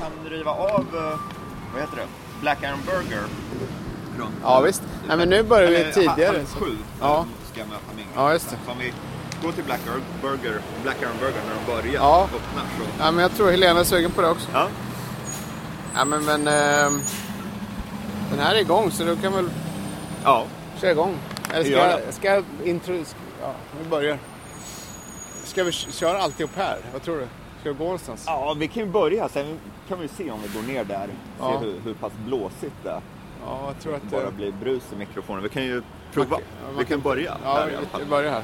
kan 0.00 0.24
driva 0.24 0.50
av, 0.50 0.86
eh, 0.94 1.18
vad 1.72 1.80
heter 1.80 1.96
det, 1.96 2.06
Black 2.40 2.58
Iron 2.62 2.78
Burger. 2.86 3.22
runt- 4.18 4.34
Ja 4.42 4.60
visst. 4.60 4.82
Nej, 5.08 5.16
men 5.16 5.28
nu 5.28 5.42
börjar 5.42 5.70
vi 5.70 5.92
tidigare. 5.92 6.36
halv 6.36 6.46
sju 6.46 6.76
Ja. 7.00 7.24
ska 7.52 7.60
jag 7.60 7.68
möta 7.68 7.80
min. 7.96 8.06
Ja, 8.14 8.32
just 8.32 8.50
det. 8.50 8.56
Så 8.66 8.72
om 8.72 8.78
vi 8.78 8.92
går 9.42 9.52
till 9.52 9.64
Black 9.64 9.80
Iron 9.86 10.02
Burger, 10.22 10.60
Black 10.82 10.96
Iron 11.02 11.12
Burger 11.20 11.40
när 11.48 11.54
de 11.66 11.72
börjar 11.82 11.94
Ja. 11.94 12.24
öppnar 12.24 12.62
så... 12.78 12.84
Ja, 12.98 13.10
men 13.10 13.22
jag 13.22 13.34
tror 13.36 13.50
Helena 13.50 13.80
är 13.80 13.84
sugen 13.84 14.10
på 14.10 14.20
det 14.22 14.28
också. 14.28 14.48
Ja. 14.52 14.66
Ja, 15.94 16.04
men, 16.04 16.24
men 16.24 16.44
den 16.44 17.02
här 18.42 18.54
är 18.54 18.60
igång 18.60 18.90
så 18.90 19.04
du 19.04 19.16
kan 19.16 19.32
väl 19.32 19.50
ja. 20.24 20.44
köra 20.80 20.90
igång. 20.90 21.16
Eller 21.52 21.64
ska, 21.64 21.72
Gör 21.72 22.00
ska 22.10 22.34
jag 22.34 22.44
intro... 22.64 22.94
Ja, 23.42 23.54
vi 23.82 23.88
börjar. 23.90 24.18
Ska 25.44 25.64
vi 25.64 25.72
köra 25.72 26.18
alltihop 26.18 26.50
här? 26.56 26.78
Vad 26.92 27.02
tror 27.02 27.16
du? 27.16 27.26
Ska 27.60 27.72
vi 27.72 27.78
gå 27.78 27.84
någonstans? 27.84 28.24
Ja, 28.26 28.54
vi 28.58 28.68
kan 28.68 28.82
ju 28.84 28.88
börja. 28.90 29.28
Sen 29.28 29.58
kan 29.88 30.00
vi 30.00 30.08
se 30.08 30.30
om 30.30 30.38
vi 30.42 30.48
går 30.60 30.66
ner 30.72 30.84
där. 30.84 31.08
Ja. 31.38 31.60
Se 31.60 31.66
hur, 31.66 31.80
hur 31.84 31.94
pass 31.94 32.12
blåsigt 32.26 32.74
det 32.82 32.90
är. 32.90 33.00
Ja, 33.46 33.60
jag 33.66 33.82
tror 33.82 33.94
att... 33.94 34.02
Det 34.10 34.16
bara 34.16 34.30
blir 34.30 34.52
brus 34.52 34.82
i 34.92 34.96
mikrofonen. 34.96 35.42
Vi 35.42 35.48
kan 35.48 35.64
ju 35.64 35.82
prova. 36.12 36.28
man 36.30 36.38
kan- 36.38 36.78
vi 36.78 36.84
kan 36.84 37.00
börja 37.00 37.36
Ja, 37.44 37.54
här 37.54 37.68
i 37.70 37.70
alla 37.72 37.80
vi, 37.80 37.86
fall. 37.86 38.00
vi 38.00 38.06
börjar 38.06 38.30
här. 38.32 38.42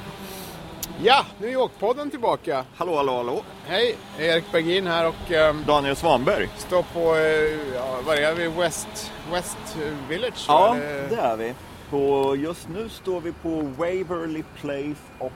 Ja, 1.03 1.25
New 1.39 1.51
York-podden 1.51 2.11
tillbaka. 2.11 2.65
Hallå, 2.77 2.97
hallå, 2.97 3.17
hallå. 3.17 3.43
Hej, 3.67 3.97
Erik 4.19 4.53
Bergin 4.53 4.87
här 4.87 5.07
och 5.09 5.33
ehm, 5.33 5.65
Daniel 5.67 5.97
Svanberg. 5.97 6.49
står 6.57 6.83
på, 6.83 7.17
eh, 7.17 7.75
ja, 7.75 7.99
vad 8.07 8.19
är 8.19 8.35
vi? 8.35 8.47
West, 8.49 9.13
West 9.33 9.77
Village? 10.09 10.45
Ja? 10.49 10.77
Eller- 10.77 11.09
det 11.09 11.17
är 11.17 11.37
vi. 11.37 11.55
På, 11.91 12.37
just 12.37 12.69
nu 12.69 12.89
står 12.89 13.21
vi 13.21 13.33
på 13.33 13.49
Waverly 13.61 14.43
Place 14.61 15.01
och... 15.19 15.33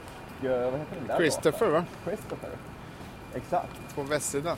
eh, 0.47 0.71
vad 0.71 0.81
heter 0.81 0.97
den 0.99 1.07
där 1.07 1.17
Christopher 1.17 1.67
va? 1.67 1.85
Christopher. 2.05 2.51
Exakt. 3.35 3.95
På 3.95 4.03
västsidan. 4.03 4.57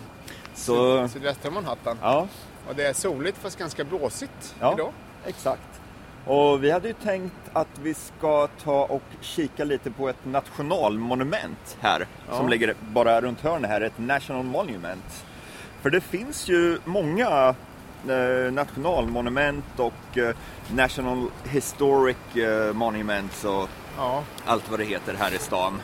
Så, 0.55 1.09
Sydvästra 1.09 1.51
Manhattan. 1.51 1.99
ja, 2.03 2.27
Och 2.69 2.75
det 2.75 2.87
är 2.87 2.93
soligt 2.93 3.39
fast 3.39 3.59
ganska 3.59 3.85
blåsigt 3.85 4.55
Ja. 4.61 4.73
idag. 4.75 4.93
exakt. 5.27 5.61
Och 6.27 6.65
vi 6.65 6.71
hade 6.71 6.89
ju 6.89 6.95
tänkt 6.95 7.35
att 7.53 7.69
vi 7.83 7.95
ska 7.95 8.47
ta 8.47 8.85
och 8.85 9.03
kika 9.21 9.65
lite 9.65 9.91
på 9.91 10.09
ett 10.09 10.25
nationalmonument 10.25 11.77
här. 11.81 12.07
Ja. 12.29 12.37
Som 12.37 12.49
ligger 12.49 12.75
bara 12.81 13.21
runt 13.21 13.41
hörnet 13.41 13.71
här, 13.71 13.81
ett 13.81 13.99
National 13.99 14.45
Monument. 14.45 15.25
För 15.83 15.91
det 15.91 16.01
finns 16.01 16.49
ju 16.49 16.79
många 16.85 17.55
eh, 18.09 18.53
nationalmonument 18.53 19.65
och 19.77 20.19
eh, 20.19 20.35
National 20.75 21.27
Historic 21.45 22.37
eh, 22.37 22.73
Monuments 22.73 23.45
och 23.45 23.69
Ja, 23.99 24.23
allt 24.47 24.71
vad 24.71 24.81
det 24.81 24.85
heter 24.85 25.15
här 25.19 25.35
i 25.35 25.39
stan. 25.39 25.81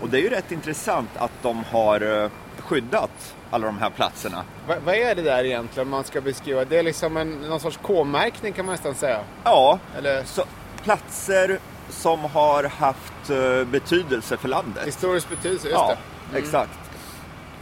Och 0.00 0.08
det 0.08 0.18
är 0.18 0.22
ju 0.22 0.28
rätt 0.28 0.52
intressant 0.52 1.10
att 1.16 1.32
de 1.42 1.64
har 1.64 2.22
eh, 2.22 2.30
skyddat 2.68 3.34
alla 3.50 3.66
de 3.66 3.78
här 3.78 3.90
platserna. 3.90 4.44
Va, 4.68 4.74
vad 4.84 4.94
är 4.94 5.14
det 5.14 5.22
där 5.22 5.44
egentligen 5.44 5.88
man 5.88 6.04
ska 6.04 6.20
beskriva? 6.20 6.64
Det 6.64 6.78
är 6.78 6.82
liksom 6.82 7.16
en, 7.16 7.30
någon 7.32 7.60
sorts 7.60 7.78
K-märkning 7.82 8.52
kan 8.52 8.66
man 8.66 8.72
nästan 8.72 8.94
säga. 8.94 9.20
Ja, 9.44 9.78
Eller 9.98 10.24
så 10.24 10.44
platser 10.84 11.58
som 11.90 12.20
har 12.20 12.64
haft 12.64 13.30
eh, 13.30 13.64
betydelse 13.64 14.36
för 14.36 14.48
landet. 14.48 14.86
historisk 14.86 15.28
betydelse, 15.28 15.68
just 15.68 15.78
ja, 15.80 15.96
det. 16.32 16.38
exakt. 16.38 16.78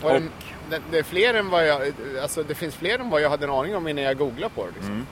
Och 0.02 0.10
och- 0.10 0.20
det, 0.70 0.80
det, 0.90 0.98
är 0.98 1.02
fler 1.02 1.34
än 1.34 1.50
vad 1.50 1.66
jag, 1.68 1.92
alltså 2.22 2.42
det 2.42 2.54
finns 2.54 2.74
fler 2.74 2.98
än 2.98 3.10
vad 3.10 3.20
jag 3.20 3.30
hade 3.30 3.44
en 3.44 3.50
aning 3.52 3.76
om 3.76 3.88
innan 3.88 4.04
jag 4.04 4.18
googlade 4.18 4.54
på 4.54 4.66
det. 4.66 4.72
Liksom. 4.74 4.92
Mm. 4.92 5.06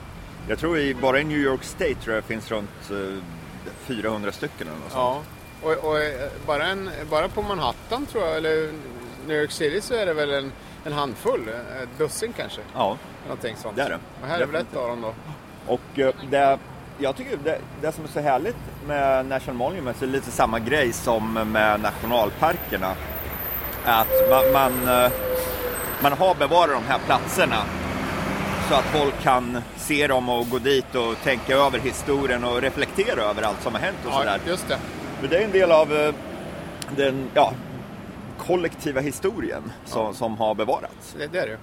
Jag 0.47 0.59
tror 0.59 0.79
i, 0.79 0.95
bara 0.95 1.19
i 1.19 1.23
New 1.23 1.37
York 1.37 1.63
State 1.63 1.95
tror 1.95 2.15
jag 2.15 2.23
finns 2.23 2.51
runt 2.51 2.91
eh, 2.91 3.21
400 3.85 4.31
stycken 4.31 4.67
eller 4.67 4.79
något 4.79 4.91
sånt. 4.91 5.25
Ja, 5.63 5.69
och, 5.69 5.89
och 5.89 5.99
eh, 5.99 6.29
bara, 6.45 6.65
en, 6.67 6.89
bara 7.09 7.27
på 7.27 7.41
Manhattan 7.41 8.05
tror 8.05 8.27
jag, 8.27 8.37
eller 8.37 8.71
New 9.27 9.37
York 9.41 9.51
City 9.51 9.81
så 9.81 9.93
är 9.93 10.05
det 10.05 10.13
väl 10.13 10.31
en, 10.33 10.51
en 10.85 10.93
handfull, 10.93 11.47
ett 11.83 11.97
dussin 11.97 12.33
kanske. 12.37 12.61
Ja, 12.73 12.97
Någonting 13.27 13.55
sånt. 13.55 13.75
Det 13.75 13.81
är 13.81 13.89
det. 13.89 13.99
Och 14.21 14.27
här 14.27 14.39
är 14.41 14.45
väl 14.45 14.61
ett 14.61 14.75
av 14.75 14.87
dem 14.87 15.01
då. 15.01 15.13
och 15.73 15.99
eh, 15.99 16.13
det, 16.31 16.59
jag 16.97 17.15
tycker 17.15 17.37
det, 17.43 17.59
det 17.81 17.91
som 17.91 18.03
är 18.03 18.07
så 18.07 18.19
härligt 18.19 18.55
med 18.87 19.25
National 19.25 19.55
Monuments 19.57 20.01
är 20.01 20.07
lite 20.07 20.31
samma 20.31 20.59
grej 20.59 20.93
som 20.93 21.33
med 21.51 21.79
nationalparkerna. 21.79 22.95
Att 23.85 24.07
man, 24.29 24.51
man, 24.53 25.03
eh, 25.03 25.11
man 26.01 26.13
har 26.13 26.35
bevarat 26.35 26.69
de 26.81 26.83
här 26.91 26.99
platserna 27.05 27.57
så 28.69 28.75
att 28.75 28.83
folk 28.85 29.21
kan 29.23 29.57
se 29.77 30.07
dem 30.07 30.29
och 30.29 30.49
gå 30.49 30.59
dit 30.59 30.95
och 30.95 31.15
tänka 31.23 31.55
över 31.55 31.79
historien 31.79 32.43
och 32.43 32.61
reflektera 32.61 33.21
över 33.21 33.41
allt 33.43 33.61
som 33.61 33.73
har 33.73 33.81
hänt 33.81 33.97
och 34.05 34.11
Ja, 34.11 34.17
sådär. 34.17 34.39
just 34.47 34.67
det. 34.67 34.77
För 35.21 35.27
det 35.27 35.37
är 35.37 35.43
en 35.45 35.51
del 35.51 35.71
av 35.71 35.93
eh, 35.93 36.13
den 36.95 37.29
ja, 37.33 37.53
kollektiva 38.37 39.01
historien 39.01 39.63
som, 39.85 40.13
som 40.13 40.37
har 40.37 40.55
bevarats. 40.55 41.15
Det, 41.17 41.27
det 41.27 41.39
är 41.39 41.47
det. 41.47 41.57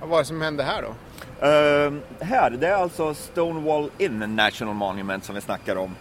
Vad 0.00 0.08
var 0.08 0.18
det 0.18 0.24
som 0.24 0.42
hände 0.42 0.62
här 0.62 0.82
då? 0.82 0.88
Eh, 1.46 1.92
här, 2.26 2.50
det 2.50 2.68
är 2.68 2.74
alltså 2.74 3.14
Stonewall 3.14 3.90
Inn 3.98 4.36
National 4.36 4.74
Monument 4.74 5.24
som 5.24 5.34
vi 5.34 5.40
snackar 5.40 5.76
om. 5.76 5.94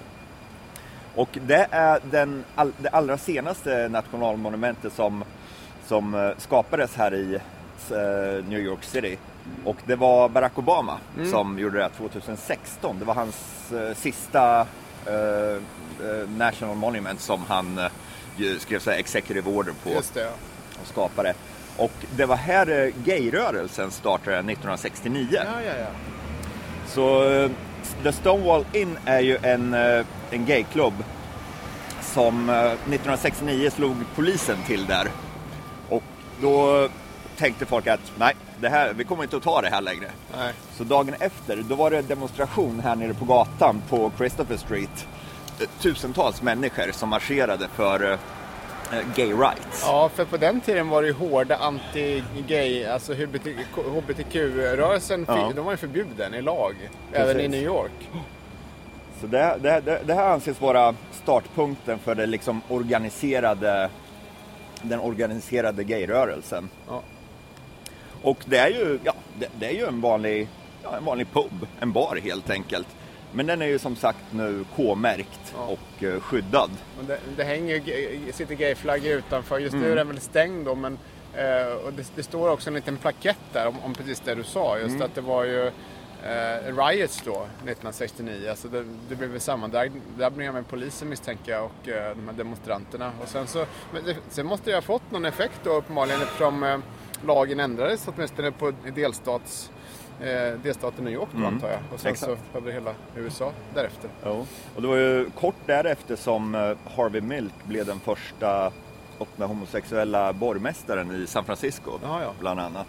Och 1.15 1.37
det 1.47 1.67
är 1.71 1.99
den, 2.11 2.43
all, 2.55 2.71
det 2.77 2.89
allra 2.89 3.17
senaste 3.17 3.89
nationalmonumentet 3.89 4.93
som, 4.93 5.23
som 5.87 6.13
eh, 6.13 6.31
skapades 6.37 6.95
här 6.95 7.13
i 7.13 7.35
eh, 7.91 8.45
New 8.45 8.59
York 8.59 8.83
City. 8.83 9.17
Och 9.65 9.77
det 9.85 9.95
var 9.95 10.29
Barack 10.29 10.57
Obama 10.57 10.97
som 11.31 11.59
gjorde 11.59 11.77
det 11.77 11.83
här 11.83 11.91
2016. 11.97 12.99
Det 12.99 13.05
var 13.05 13.13
hans 13.13 13.71
eh, 13.71 13.95
sista 13.95 14.67
National 16.37 16.75
Monument 16.75 17.19
som 17.19 17.41
han 17.47 17.79
skrev 18.59 18.79
så 18.79 18.91
här 18.91 18.97
executive 18.97 19.51
order 19.51 19.73
på 19.83 19.89
Just 19.89 20.13
det, 20.13 20.21
ja. 20.21 20.29
och 20.81 20.87
skapade. 20.87 21.33
Och 21.77 21.91
det 22.15 22.25
var 22.25 22.35
här 22.35 22.85
eh, 22.85 22.93
gayrörelsen 23.05 23.91
startade 23.91 24.37
1969. 24.37 25.27
Ja, 25.31 25.43
ja, 25.65 25.73
ja. 25.79 25.87
Så 26.87 27.29
eh, 27.29 27.51
The 28.03 28.11
Stonewall 28.11 28.65
Inn 28.73 28.97
är 29.05 29.19
ju 29.19 29.37
en, 29.41 29.73
eh, 29.73 30.05
en 30.31 30.45
gayklubb 30.45 30.93
som 32.01 32.49
eh, 32.49 32.55
1969 32.55 33.69
slog 33.69 33.95
polisen 34.15 34.57
till 34.67 34.85
där. 34.85 35.07
Och 35.89 36.03
då 36.41 36.87
tänkte 37.37 37.65
folk 37.65 37.87
att 37.87 38.11
nej, 38.17 38.33
det 38.59 38.69
här, 38.69 38.93
vi 38.93 39.03
kommer 39.03 39.23
inte 39.23 39.37
att 39.37 39.43
ta 39.43 39.61
det 39.61 39.69
här 39.69 39.81
längre. 39.81 40.11
Nej. 40.37 40.53
Så 40.77 40.83
dagen 40.83 41.15
efter, 41.19 41.63
då 41.69 41.75
var 41.75 41.91
det 41.91 42.01
demonstration 42.01 42.79
här 42.79 42.95
nere 42.95 43.13
på 43.13 43.25
gatan 43.25 43.81
på 43.89 44.11
Christopher 44.17 44.57
Street. 44.57 45.07
Tusentals 45.81 46.41
människor 46.41 46.91
som 46.91 47.09
marscherade 47.09 47.67
för 47.67 48.11
eh, 48.11 48.99
gay 49.15 49.33
rights. 49.33 49.81
Ja, 49.81 50.09
för 50.15 50.25
på 50.25 50.37
den 50.37 50.61
tiden 50.61 50.89
var 50.89 51.01
det 51.01 51.07
ju 51.07 51.13
hårda 51.13 51.57
anti-gay, 51.57 52.87
alltså 52.93 53.13
HBTQ-rörelsen, 53.83 55.25
Ja. 55.27 55.51
de 55.55 55.65
var 55.65 55.71
ju 55.71 55.77
förbjuden 55.77 56.33
i 56.33 56.41
lag. 56.41 56.75
Även 57.13 57.29
i 57.29 57.33
Precis. 57.33 57.51
New 57.51 57.63
York. 57.63 58.09
Så 59.21 59.27
det, 59.27 59.57
det, 59.61 59.81
det, 59.85 60.01
det 60.05 60.13
här 60.13 60.29
anses 60.29 60.61
vara 60.61 60.95
startpunkten 61.23 61.99
för 61.99 62.15
det 62.15 62.25
liksom 62.25 62.61
organiserade, 62.69 63.89
den 64.81 64.99
organiserade 64.99 65.83
gayrörelsen. 65.83 66.69
Ja. 66.87 67.01
Och 68.21 68.37
det 68.45 68.57
är 68.57 68.69
ju, 68.69 68.99
ja, 69.03 69.13
det 69.59 69.65
är 69.65 69.71
ju 69.73 69.85
en 69.85 70.01
vanlig, 70.01 70.47
ja, 70.83 70.97
en 70.97 71.05
vanlig 71.05 71.31
pub, 71.33 71.67
en 71.79 71.91
bar 71.91 72.19
helt 72.23 72.49
enkelt. 72.49 72.87
Men 73.31 73.45
den 73.45 73.61
är 73.61 73.65
ju 73.65 73.79
som 73.79 73.95
sagt 73.95 74.19
nu 74.31 74.65
K-märkt 74.75 75.53
Ja. 75.55 75.59
och 75.65 76.03
eh, 76.03 76.19
skyddad. 76.19 76.69
Och 76.99 77.05
det, 77.05 77.19
det 77.37 77.43
hänger, 77.43 77.75
ju- 77.75 78.31
sitter 78.33 78.55
gayflaggor 78.55 79.11
utanför. 79.11 79.59
Just 79.59 79.73
Mm. 79.73 79.85
nu 79.85 79.91
är 79.91 79.95
den 79.95 80.07
väl 80.07 80.19
stängd 80.19 80.65
då, 80.65 80.75
men 80.75 80.97
eh, 81.33 81.73
och 81.85 81.93
det, 81.93 82.11
det 82.15 82.23
står 82.23 82.49
också 82.51 82.69
en 82.69 82.73
liten 82.73 82.97
plakett 82.97 83.37
där 83.53 83.67
om, 83.67 83.75
om 83.83 83.93
precis 83.93 84.19
det 84.19 84.35
du 84.35 84.43
sa. 84.43 84.77
Just 84.77 84.89
Mm. 84.95 85.01
att 85.01 85.15
det 85.15 85.21
var 85.21 85.43
ju 85.43 85.67
eh, 86.23 86.75
riots 86.87 87.21
då, 87.25 87.47
1969. 87.63 88.49
Alltså 88.49 88.67
det, 88.67 88.85
det 89.09 89.15
blev 89.15 89.29
väl 89.29 89.39
sammandrabbningar 89.39 90.51
med 90.51 90.67
polisen 90.67 91.09
misstänker 91.09 91.51
jag 91.51 91.63
och 91.65 91.87
eh, 91.89 92.15
de 92.15 92.27
här 92.27 92.33
demonstranterna. 92.37 93.11
Och 93.21 93.27
sen, 93.27 93.47
så, 93.47 93.65
men 93.93 94.03
det, 94.03 94.15
sen 94.29 94.45
måste 94.45 94.69
det 94.69 94.75
ha 94.77 94.81
fått 94.81 95.11
någon 95.11 95.25
effekt 95.25 95.59
då 95.63 95.69
uppenbarligen 95.69 96.21
eftersom 96.21 96.63
eh, 96.63 96.77
lagen 97.25 97.59
ändrades 97.59 98.07
åtminstone 98.15 98.51
på 98.51 98.71
delstats, 98.95 99.71
eh, 100.21 100.59
delstaten 100.63 101.03
New 101.05 101.13
York 101.13 101.29
då, 101.31 101.45
antar 101.45 101.67
jag. 101.69 101.79
Och 101.93 101.99
sen 101.99 102.11
Exakt. 102.11 102.31
så 102.53 102.57
över 102.57 102.71
hela 102.71 102.91
USA 103.15 103.51
därefter. 103.73 104.09
Och 104.75 104.81
det 104.81 104.87
var 104.87 104.95
ju 104.95 105.29
kort 105.39 105.55
därefter 105.65 106.15
som 106.15 106.55
eh, 106.55 106.71
Harvey 106.95 107.21
Milk 107.21 107.53
blev 107.63 107.85
den 107.85 107.99
första 107.99 108.71
öppna 109.21 109.45
homosexuella 109.45 110.33
borgmästaren 110.33 111.23
i 111.23 111.27
San 111.27 111.45
Francisco, 111.45 111.91
Ja, 112.03 112.21
ja. 112.21 112.31
bland 112.39 112.59
annat. 112.59 112.87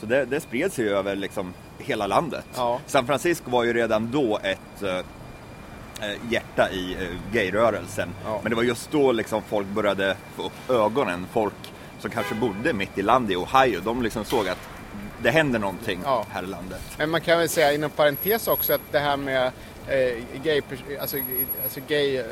Så 0.00 0.06
det, 0.06 0.24
det 0.24 0.40
spred 0.40 0.72
sig 0.72 0.84
ju 0.84 0.90
över 0.90 1.16
liksom 1.16 1.54
hela 1.78 2.06
landet. 2.06 2.44
Ja. 2.56 2.80
San 2.86 3.06
Francisco 3.06 3.50
var 3.50 3.64
ju 3.64 3.72
redan 3.72 4.10
då 4.10 4.38
ett 4.42 4.82
eh, 4.82 4.96
eh, 4.98 6.16
hjärta 6.30 6.70
i 6.70 6.92
eh, 6.94 7.32
gayrörelsen. 7.32 8.08
Ja. 8.24 8.40
Men 8.42 8.50
det 8.50 8.56
var 8.56 8.62
just 8.62 8.90
då 8.90 9.12
liksom 9.12 9.42
folk 9.42 9.66
började 9.66 10.16
få 10.36 10.42
upp 10.42 10.70
ögonen. 10.70 11.26
Folk 11.32 11.72
som 11.98 12.10
kanske 12.10 12.34
bodde 12.34 12.72
mitt 12.72 12.98
i 12.98 13.02
landet 13.02 13.32
i 13.32 13.36
Ohio, 13.36 13.80
de 13.84 14.02
liksom 14.02 14.24
såg 14.24 14.48
att 14.48 14.58
det 15.22 15.30
händer 15.30 15.58
någonting 15.58 16.00
Ja. 16.04 16.26
här 16.30 16.42
i 16.42 16.46
landet. 16.46 16.80
Men 16.98 17.10
man 17.10 17.20
kan 17.20 17.38
väl 17.38 17.48
säga 17.48 17.72
inom 17.72 17.90
parentes 17.90 18.48
också 18.48 18.72
att 18.72 18.80
det 18.90 18.98
här 18.98 19.16
med 19.16 19.52
eh, 19.88 20.14
gay, 20.42 20.62
alltså, 21.00 21.16
alltså 21.62 21.80
gay 21.88 22.16
eh, 22.16 22.24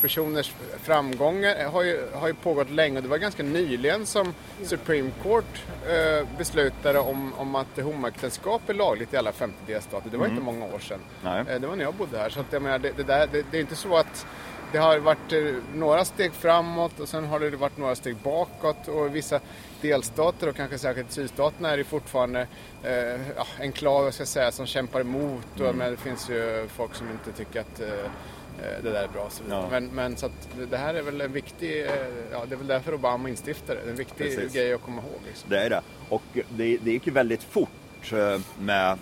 personers 0.00 0.52
framgångar 0.82 1.64
har 1.64 1.82
ju, 1.82 2.00
har 2.14 2.28
ju 2.28 2.34
pågått 2.34 2.70
länge 2.70 3.00
det 3.00 3.08
var 3.08 3.18
ganska 3.18 3.42
nyligen 3.42 4.06
som 4.06 4.34
Supreme 4.64 5.10
Court 5.22 5.62
eh, 5.88 6.26
beslutade 6.38 6.98
om, 6.98 7.32
om 7.36 7.54
att 7.54 7.78
homoäktenskap 7.82 8.68
är 8.68 8.74
lagligt 8.74 9.14
i 9.14 9.16
alla 9.16 9.32
50 9.32 9.56
delstater. 9.66 10.10
Det 10.10 10.16
var 10.16 10.26
inte 10.26 10.42
många 10.42 10.64
år 10.64 10.78
sedan. 10.78 11.00
Eh, 11.24 11.60
det 11.60 11.66
var 11.66 11.76
när 11.76 11.84
jag 11.84 11.94
bodde 11.94 12.18
här. 12.18 12.30
Så 12.30 12.40
att 12.40 12.52
jag 12.52 12.62
menar, 12.62 12.78
det, 12.78 12.92
det, 12.96 13.02
där, 13.02 13.28
det, 13.32 13.44
det 13.50 13.56
är 13.56 13.60
inte 13.60 13.76
så 13.76 13.96
att 13.96 14.26
det 14.72 14.78
har 14.78 14.98
varit 14.98 15.32
eh, 15.32 15.40
några 15.74 16.04
steg 16.04 16.32
framåt 16.32 17.00
och 17.00 17.08
sen 17.08 17.24
har 17.26 17.40
det 17.40 17.50
varit 17.50 17.76
några 17.78 17.94
steg 17.94 18.16
bakåt 18.16 18.88
och 18.88 19.16
vissa 19.16 19.40
delstater 19.80 20.48
och 20.48 20.56
kanske 20.56 20.78
särskilt 20.78 21.12
sydstaterna 21.12 21.70
är 21.70 21.76
det 21.76 21.84
fortfarande 21.84 22.46
eh, 22.82 22.92
ja, 23.36 23.46
enklaver 23.60 24.10
ska 24.10 24.26
säga, 24.26 24.52
som 24.52 24.66
kämpar 24.66 25.00
emot 25.00 25.60
och 25.60 25.74
men 25.74 25.90
det 25.90 25.96
finns 25.96 26.30
ju 26.30 26.68
folk 26.76 26.94
som 26.94 27.10
inte 27.10 27.32
tycker 27.32 27.60
att 27.60 27.80
eh, 27.80 27.88
eh, 27.88 28.82
det 28.82 28.90
där 28.90 29.02
är 29.04 29.08
bra. 29.08 29.26
Så. 29.30 29.42
Ja. 29.50 29.68
Men, 29.70 29.86
men 29.86 30.16
så 30.16 30.26
att 30.26 30.48
det- 30.58 30.66
det 30.66 30.76
här 30.76 30.94
är 30.94 31.02
väl 31.02 31.20
en 31.20 31.32
viktig, 31.32 31.80
eh, 31.84 31.90
ja 32.32 32.44
det 32.48 32.54
är 32.54 32.58
väl 32.58 32.66
därför 32.66 32.94
Obama 32.94 33.28
instiftade 33.28 33.80
det. 33.84 33.90
En 33.90 33.96
viktig 33.96 34.16
Precis. 34.36 34.52
grej 34.52 34.72
att 34.74 34.82
komma 34.82 35.02
ihåg. 35.02 35.20
Liksom. 35.26 35.50
Det 35.50 35.60
är 35.60 35.70
det. 35.70 35.82
Och 36.08 36.22
det, 36.32 36.76
det 36.76 36.90
gick 36.90 37.06
ju 37.06 37.12
väldigt 37.12 37.42
fort 37.42 38.12
eh, 38.12 38.40
med 38.58 38.98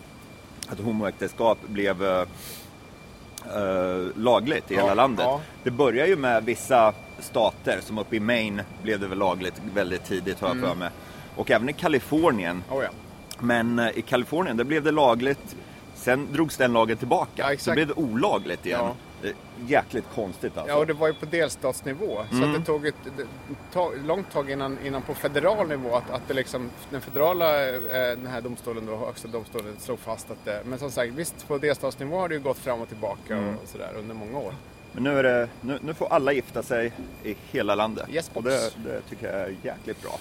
att 0.69 0.79
homoäktenskap 0.81 1.59
blev 1.67 2.27
eh, 3.55 4.07
lagligt 4.23 4.71
i 4.71 4.75
Ja, 4.75 4.81
hela 4.83 4.95
landet. 4.95 5.25
ja. 5.29 5.41
Det 5.63 5.71
börjar 5.71 6.07
ju 6.07 6.17
med 6.17 6.45
vissa 6.45 6.93
stater, 7.21 7.79
som 7.83 7.99
uppe 7.99 8.17
i 8.17 8.21
Maine 8.21 8.63
blev 8.83 9.01
det 9.01 9.07
väl 9.07 9.19
lagligt 9.19 9.55
väldigt 9.75 10.05
tidigt 10.05 10.41
har 10.41 10.49
jag 10.49 10.57
Mm. 10.57 10.69
för 10.69 10.77
mig. 10.77 10.89
Och 11.37 11.51
även 11.51 11.69
i 11.69 11.73
Kalifornien. 11.73 12.63
Oh, 12.71 12.83
ja. 12.85 12.89
Men 13.39 13.79
eh, 13.79 13.99
i 13.99 14.03
Kalifornien, 14.03 14.57
där 14.57 14.65
blev 14.65 14.83
det 14.83 14.91
lagligt. 14.91 15.57
Sen 15.95 16.29
drogs 16.33 16.57
den 16.57 16.73
lagen 16.73 16.97
tillbaka. 16.97 17.53
Ja, 17.53 17.59
så 17.59 17.73
blev 17.73 17.87
det 17.87 17.93
olagligt 17.95 18.67
igen. 18.67 18.85
Är 19.27 19.35
jäkligt 19.67 20.05
konstigt 20.15 20.57
alltså. 20.57 20.73
Ja, 20.75 20.79
och 20.79 20.87
det 20.87 20.93
var 20.93 21.07
ju 21.09 21.15
på 21.15 21.27
delstatsnivå. 21.27 22.25
Så 22.31 22.37
Mm. 22.37 22.51
att 22.55 22.61
det 22.61 22.67
tog 22.67 22.87
ett 22.87 22.95
tag, 23.73 23.93
långt 24.07 24.33
tag 24.33 24.51
innan, 24.51 24.79
innan 24.85 25.03
på 25.03 25.15
federal 25.15 25.69
nivå 25.69 25.95
att, 25.97 26.11
att 26.11 26.29
det 26.29 26.35
liksom, 26.35 26.71
den 26.91 27.01
federala 27.01 27.69
eh, 27.69 27.81
den 28.17 28.27
här 28.27 28.41
domstolen, 28.41 28.87
då, 28.87 28.97
högsta 28.97 29.29
domstolen, 29.29 29.75
slog 29.79 29.99
fast 29.99 30.31
att 30.31 30.45
det... 30.45 30.63
Men 30.65 30.79
som 30.79 30.91
sagt, 30.91 31.13
visst 31.13 31.49
på 31.49 31.59
delstatsnivå 31.59 32.19
har 32.19 32.29
det 32.29 32.35
ju 32.35 32.41
gått 32.41 32.59
fram 32.59 32.81
och 32.81 32.89
tillbaka 32.89 33.37
Mm. 33.37 33.55
och 33.63 33.69
sådär 33.69 33.91
under 33.99 34.15
många 34.15 34.39
år. 34.39 34.55
Men 34.93 35.03
nu, 35.05 35.19
är 35.19 35.23
det, 35.23 35.49
nu, 35.61 35.79
nu 35.83 35.95
får 35.95 36.07
alla 36.13 36.33
gifta 36.33 36.63
sig 36.63 36.93
i 37.25 37.37
hela 37.51 37.75
landet. 37.75 38.09
Yes, 38.11 38.31
och 38.35 38.43
det, 38.43 38.71
det 38.85 39.01
tycker 39.09 39.27
jag 39.33 39.41
är 39.49 39.55
jäkligt 39.63 40.03
bra. 40.03 40.19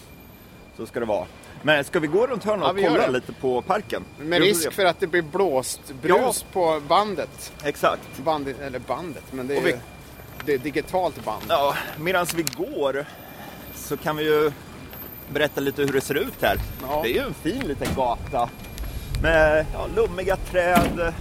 Så 0.78 0.86
ska 0.86 1.00
det 1.00 1.06
vara. 1.06 1.26
Men 1.62 1.84
ska 1.84 2.00
vi 2.00 2.08
gå 2.08 2.28
runt 2.28 2.44
hörnet 2.44 2.64
Ja, 2.66 2.72
och 2.72 2.80
gör 2.80 2.90
kolla 2.90 3.06
det. 3.06 3.12
lite 3.12 3.34
på 3.34 3.62
parken? 3.62 4.04
Med 4.20 4.42
risk 4.42 4.72
för 4.74 4.86
att 4.86 5.00
det 5.00 5.08
blir 5.08 5.22
blåst 5.22 5.82
brus 6.02 6.46
på 6.54 6.82
bandet. 6.88 7.54
Exakt. 7.64 8.02
bandet. 8.24 8.60
Eller 8.62 8.80
bandet, 8.80 9.24
men 9.32 9.48
det 9.48 9.58
är 9.58 9.62
vi- 9.62 9.70
ju 9.72 9.78
det 10.46 10.54
är 10.54 10.58
digitalt 10.58 11.26
band. 11.26 11.44
Ja, 11.50 11.76
medan 12.00 12.26
vi 12.36 12.44
går 12.44 13.06
så 13.76 13.98
kan 13.98 14.16
vi 14.18 14.24
ju 14.24 14.52
berätta 15.30 15.62
lite 15.62 15.82
hur 15.82 15.94
det 15.94 16.02
ser 16.02 16.16
ut 16.16 16.42
här. 16.42 16.58
Ja. 16.82 17.00
Det 17.04 17.10
är 17.10 17.14
ju 17.14 17.20
en 17.28 17.34
fin 17.34 17.68
liten 17.68 17.88
gata 17.96 18.50
med 19.22 19.66
ja, 19.74 19.88
lummiga 19.96 20.36
träd, 20.36 21.14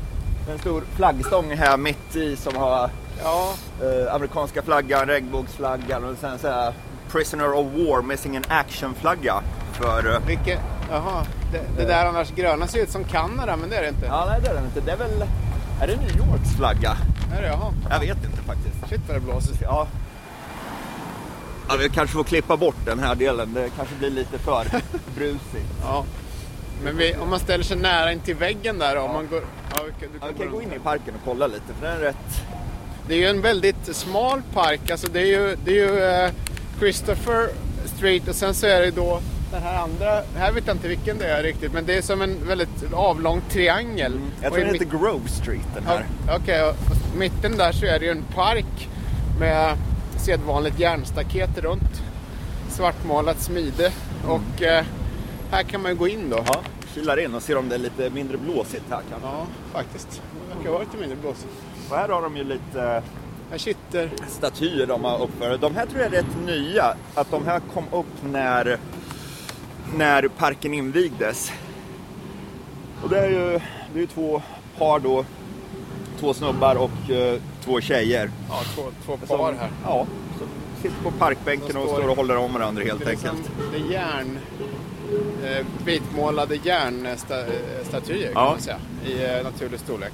en 0.51 0.59
stor 0.59 0.83
flaggstång 0.97 1.51
här 1.51 1.77
mitt 1.77 2.17
i 2.17 2.37
som 2.37 2.56
har 2.56 2.91
Ja, 3.23 3.55
eh, 3.83 4.15
amerikanska 4.15 4.62
flaggan, 4.62 5.06
regnbågsflaggan 5.06 6.05
och 6.05 6.17
sen 6.21 6.39
så 6.39 6.49
här 6.49 6.73
Prisoner 7.15 7.53
of 7.53 7.67
War 7.73 8.03
Missing 8.03 8.37
in 8.37 8.43
Action-flagga 8.49 9.43
för... 9.73 10.13
eh, 10.15 10.19
vilket... 10.27 10.61
Jaha, 10.91 11.27
det, 11.53 11.61
det 11.77 11.85
där 11.85 12.07
annars 12.07 12.31
gröna 12.31 12.67
ser 12.67 12.83
ut 12.83 12.91
som 12.91 13.05
Kanada, 13.05 13.57
men 13.57 13.71
det 13.71 13.77
är 13.77 13.83
det 13.83 13.89
inte. 13.89 14.07
Ja, 14.07 14.27
nej 14.31 14.41
det 14.43 14.49
är 14.51 14.55
den 14.55 14.65
inte. 14.65 14.81
Det 14.81 14.93
är 14.93 14.97
väl... 14.97 15.25
Är 15.81 15.87
det 15.87 15.97
New 15.97 16.17
Yorks 16.17 16.57
flagga? 16.57 16.97
Är 17.37 17.43
det? 17.43 17.49
Jaha. 17.49 17.73
Jag 17.91 18.01
vet 18.01 18.25
inte 18.25 18.43
faktiskt. 18.43 18.89
Shit 18.89 19.01
vad 19.09 19.17
det 19.17 19.21
blåser. 19.21 19.57
Ja. 19.63 19.87
Ja, 21.69 21.75
vi 21.79 21.89
kanske 21.89 22.17
får 22.17 22.25
klippa 22.25 22.57
bort 22.57 22.77
den 22.85 22.99
här 22.99 23.15
delen. 23.15 23.55
Det 23.55 23.71
kanske 23.77 23.95
blir 23.95 24.11
lite 24.11 24.39
för 24.39 24.67
brusigt. 25.17 25.71
Ja. 25.83 26.05
Men 26.85 26.97
vi, 26.97 27.17
om 27.17 27.31
man 27.31 27.39
ställer 27.41 27.65
sig 27.65 27.77
nära 27.77 28.13
in 28.13 28.21
till 28.21 28.35
väggen 28.37 28.79
där 28.79 28.97
om 28.99 29.13
man 29.13 29.29
går... 29.29 29.43
Ja, 29.77 29.83
vi 29.87 29.91
kan, 30.07 30.13
du 30.13 30.19
Ja, 30.21 30.27
kan 30.27 30.35
kan 30.39 30.51
gå 30.51 30.63
in 30.63 30.73
i 30.73 30.79
parken 30.79 31.15
och 31.15 31.21
kolla 31.25 31.47
lite 31.47 31.75
för 31.81 31.87
den 31.87 31.97
är 31.97 32.01
rätt... 32.01 32.43
Det 33.09 33.15
är 33.15 33.19
ju 33.19 33.27
en 33.27 33.41
väldigt 33.43 33.97
smal 33.97 34.43
park. 34.55 34.91
Alltså 34.91 35.07
det 35.13 35.21
är 35.21 35.27
ju, 35.27 35.57
det 35.65 35.71
är 35.71 35.75
ju 35.75 36.01
eh, 36.05 36.31
Christopher 36.79 37.49
Street 37.85 38.29
och 38.29 38.35
sen 38.35 38.55
så 38.55 38.67
är 38.67 38.81
det 38.81 38.91
då 38.91 39.21
den 39.53 39.62
här 39.62 39.82
andra. 39.82 40.23
Här 40.37 40.53
vet 40.53 40.67
jag 40.67 40.76
inte 40.76 40.88
vilken 40.88 41.19
det 41.19 41.26
är 41.26 41.43
riktigt 41.43 41.73
men 41.73 41.87
det 41.87 41.97
är 41.97 42.03
som 42.03 42.23
en 42.23 42.47
väldigt 42.49 42.93
avlång 42.93 43.41
triangel. 43.50 44.12
Mm. 44.12 44.31
Jag 44.43 44.50
Och 44.50 44.56
tror 44.56 44.65
den 44.67 44.75
heter 44.75 44.99
Grove 44.99 45.29
Street 45.29 45.67
den 45.75 45.85
Ja, 45.87 45.91
här. 45.91 46.37
Okej, 46.41 46.62
och 46.62 46.75
i 47.15 47.19
mitten 47.19 47.56
där 47.56 47.73
så 47.73 47.87
är 47.87 47.99
det 47.99 48.05
ju 48.05 48.11
en 48.11 48.23
park 48.35 48.88
med 49.41 49.76
sedvanligt 50.17 50.79
järnstaket 50.79 51.59
runt. 51.59 52.03
Svartmålat 52.69 53.41
smide 53.41 53.93
och 54.27 54.62
eh, 54.62 54.85
här 55.50 55.62
kan 55.62 55.82
man 55.82 55.91
ju 55.93 55.99
gå 55.99 56.09
in 56.09 56.31
då. 56.31 56.44
Ja, 56.47 56.61
kilar 56.94 57.17
in 57.25 57.35
och 57.35 57.43
ser 57.43 57.56
om 57.56 57.69
det 57.69 57.75
är 57.75 57.79
lite 57.79 58.11
mindre 58.11 58.37
blåsigt 58.37 58.85
här 58.91 59.00
kanske. 59.11 59.29
Ja, 59.29 59.47
faktiskt. 59.73 60.23
Det 60.49 60.56
verkar 60.56 60.70
vara 60.70 60.81
lite 60.82 60.97
mindre 60.97 61.17
blåsigt. 61.17 61.53
Och 61.91 61.97
här 61.97 62.09
har 62.09 62.23
de 62.23 62.37
ju 62.37 62.44
lite 62.44 63.03
Här 63.50 63.58
sitter... 63.58 64.11
statyer 64.29 64.87
de 64.87 65.05
har 65.05 65.23
uppfört. 65.23 65.61
De 65.61 65.75
här 65.76 65.87
tror 65.87 66.02
jag 66.02 66.06
är 66.14 66.17
rätt 66.17 66.46
nya. 66.46 66.94
Att 67.14 67.31
de 67.31 67.46
här 67.46 67.61
kom 67.75 67.85
upp 67.93 68.23
när, 68.32 68.79
när 69.96 70.29
parken 70.29 70.75
invigdes. 70.75 71.52
Och 73.02 73.08
det 73.11 73.19
är 73.19 73.29
ju, 73.31 73.61
det 73.94 74.02
är 74.02 74.06
två 74.06 74.43
par 74.79 74.99
då. 74.99 75.25
Två 76.20 76.35
snubbar 76.35 76.76
och 76.76 77.11
eh, 77.11 77.41
två 77.64 77.81
tjejer. 77.81 78.31
Ja, 78.49 78.61
två, 78.75 78.82
två 79.06 79.19
Som- 79.26 79.38
par 79.38 79.52
här. 79.52 79.70
Ja, 79.85 80.06
som 80.38 80.46
sitter 80.82 81.02
på 81.02 81.11
parkbänken 81.11 81.69
De 81.75 81.79
och 81.79 81.88
står- 81.88 81.99
står 81.99 82.08
och 82.08 82.17
håller 82.17 82.37
om 82.37 82.52
varandra 82.52 82.82
helt 82.82 83.05
Det 83.05 83.11
liksom 83.11 83.31
enkelt. 83.31 83.50
det 83.73 83.76
är 83.79 83.93
järn... 83.93 84.38
Eh, 85.44 85.67
vitmålade 85.85 86.56
järnstatyer 86.56 88.32
kan 88.32 88.43
Ja. 88.43 88.50
man 88.50 88.61
säga. 88.61 88.79
I 89.06 89.25
eh, 89.25 89.44
naturlig 89.44 89.81
storlek. 89.81 90.12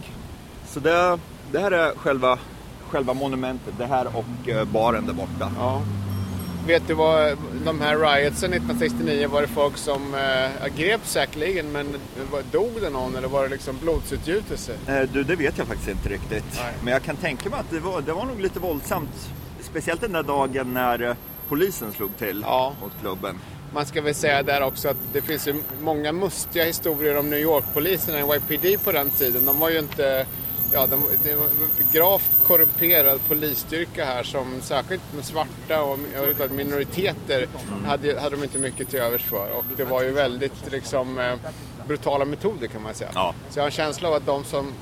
Så 0.69 0.81
det, 0.81 1.19
det 1.53 1.59
här 1.59 1.71
är 1.71 1.93
själva, 1.97 2.39
själva 2.91 3.15
monumentet. 3.15 3.75
Det 3.79 3.87
här 3.87 4.07
och 4.17 4.49
eh, 4.49 4.65
baren 4.65 5.07
där 5.07 5.13
borta. 5.13 5.53
Ja. 5.59 5.83
Vet 6.67 6.83
du 6.87 6.95
vad 6.95 7.39
de 7.65 7.81
här 7.81 7.97
riotsen 7.97 8.53
1969 8.53 9.29
var 9.29 9.43
det 9.43 9.49
folk 9.49 9.77
som 9.77 10.15
eh, 10.15 10.67
greps 10.77 11.11
säkerligen 11.13 11.73
men 11.73 11.87
dog 12.53 12.71
det 12.81 12.91
någon 12.91 13.17
eller 13.17 13.29
var 13.29 13.43
det 13.43 13.49
liksom 13.49 13.79
blodsutgjutelse? 13.83 14.73
Eh, 14.87 15.01
Du, 15.13 15.25
det 15.25 15.37
vet 15.37 15.59
jag 15.59 15.67
faktiskt 15.67 15.89
inte 15.91 16.09
riktigt. 16.09 16.45
Nej. 16.57 16.73
Men 16.85 16.93
jag 16.93 17.03
kan 17.03 17.17
tänka 17.17 17.51
mig 17.51 17.61
att 17.61 17.71
det 17.71 17.81
var, 17.81 18.01
det 18.01 18.13
var 18.13 18.25
nog 18.25 18.41
lite 18.41 18.61
våldsamt. 18.61 19.31
Speciellt 19.61 20.01
den 20.01 20.13
där 20.13 20.23
dagen 20.23 20.75
när 20.75 21.03
eh, 21.03 21.15
polisen 21.49 21.93
slog 21.93 22.17
till 22.19 22.41
Ja. 22.47 22.73
mot 22.83 22.93
klubben. 23.01 23.37
Man 23.75 23.87
ska 23.87 24.03
väl 24.03 24.15
säga 24.15 24.43
där 24.43 24.63
också 24.63 24.89
att 24.89 24.97
det 25.13 25.23
finns 25.23 25.49
ju 25.49 25.55
många 25.83 26.13
mustiga 26.13 26.65
historier 26.65 27.19
om 27.19 27.31
New 27.31 27.39
York-polisen, 27.41 28.15
NYPD 28.27 28.85
på 28.85 28.93
den 28.93 29.11
tiden. 29.11 29.45
De 29.47 29.59
var 29.59 29.71
ju 29.71 29.79
inte, 29.79 30.27
ja, 30.73 30.87
de, 30.87 31.03
det 31.25 31.35
var 31.35 31.47
gravt 31.93 32.31
korrumperad 32.47 33.21
polisstyrka 33.29 34.05
här 34.05 34.23
som 34.23 34.61
särskilt 34.63 35.03
med 35.15 35.25
svarta 35.25 35.83
och 35.83 35.99
minoriteter 36.51 37.47
hade, 37.87 38.21
hade 38.21 38.37
de 38.37 38.43
inte 38.43 38.59
mycket 38.59 38.89
till 38.89 38.99
övers 39.01 39.23
för. 39.23 39.51
Och 39.51 39.65
det 39.77 39.85
var 39.85 40.03
ju 40.03 40.11
väldigt 40.13 40.73
liksom 40.73 41.19
eh, 41.19 41.35
brutala 41.87 42.25
metoder 42.25 42.67
kan 42.67 42.83
man 42.83 42.95
säga. 42.95 43.11
Ja. 43.15 43.35
Så 43.51 43.59
jag 43.59 43.63
har 43.63 43.69
en 43.69 43.73
känsla 43.73 44.09
av 44.09 44.15
att 44.15 44.27
de 44.27 44.45
som 44.45 44.73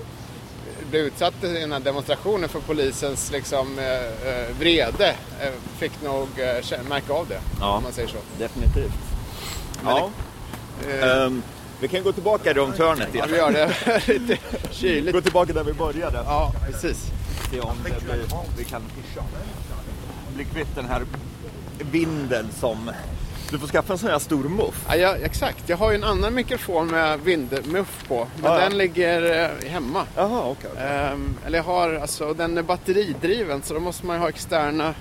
blev 0.91 1.03
utsatta 1.05 1.47
i 1.47 1.61
den 1.61 1.73
här 1.73 1.81
demonstrationen 1.81 2.49
för 2.49 2.61
polisens 2.61 3.31
liksom, 3.33 3.79
eh, 3.79 3.95
eh, 4.29 4.49
vrede 4.59 5.15
eh, 5.41 5.53
fick 5.79 6.03
nog 6.03 6.29
eh, 6.37 6.83
märka 6.89 7.13
av 7.13 7.29
det, 7.29 7.41
Ja. 7.61 7.77
om 7.77 7.83
man 7.83 7.93
säger 7.93 8.09
så. 8.09 8.17
Definitivt. 8.39 8.93
Men 9.85 9.97
Ja. 9.97 10.11
Eh, 10.91 11.23
Ehm, 11.25 11.43
vi 11.81 11.89
kan 11.89 12.03
gå 12.03 12.13
tillbaka 12.13 12.53
runt 12.53 12.79
hörnet 12.79 13.09
Ja, 13.13 13.27
igen. 13.27 13.29
vi 13.31 13.37
gör 13.37 13.53
det. 13.53 14.07
Lite 14.19 14.39
kyligt. 14.71 15.13
Gå 15.15 15.21
tillbaka 15.21 15.53
där 15.53 15.65
vi 15.65 15.73
började. 15.73 16.17
Ja, 16.27 16.53
precis. 16.71 17.07
Se 17.51 17.61
om 17.61 17.77
det 17.85 18.05
blir, 18.05 18.25
vi 18.59 18.65
kan 18.65 18.83
bli 20.35 20.45
kvitt 20.45 20.75
den 20.75 20.85
här 20.89 21.03
vinden 21.91 22.49
som... 22.61 22.91
Du 23.51 23.59
får 23.59 23.67
skaffa 23.67 23.93
en 23.93 23.99
sån 23.99 24.11
här 24.11 24.19
stor 24.19 24.45
muff. 24.49 24.87
Ja, 24.89 24.97
jag, 24.97 25.23
exakt. 25.23 25.69
Jag 25.69 25.77
har 25.77 25.91
ju 25.91 25.95
en 25.97 26.05
annan 26.05 26.35
mikrofon 26.35 26.87
med 26.87 27.21
vindmuff 27.21 28.05
på. 28.09 28.27
Men 28.37 28.53
Ja, 28.53 28.59
ja. 28.61 28.69
den 28.69 28.79
ligger 28.79 29.45
eh, 29.65 29.71
hemma. 29.71 30.05
Jaha, 30.17 30.43
okej. 30.45 30.71
Ehm, 30.79 31.37
eller 31.47 31.59
jag 31.59 31.65
har, 31.65 31.95
alltså, 31.95 32.35
den 32.35 32.59
är 32.59 32.63
batteridriven 32.63 33.63
så 33.63 33.75
då 33.75 33.81
måste 33.81 34.07
man 34.07 34.17
ju 34.17 34.21
ha 34.21 34.29
externa... 34.29 34.95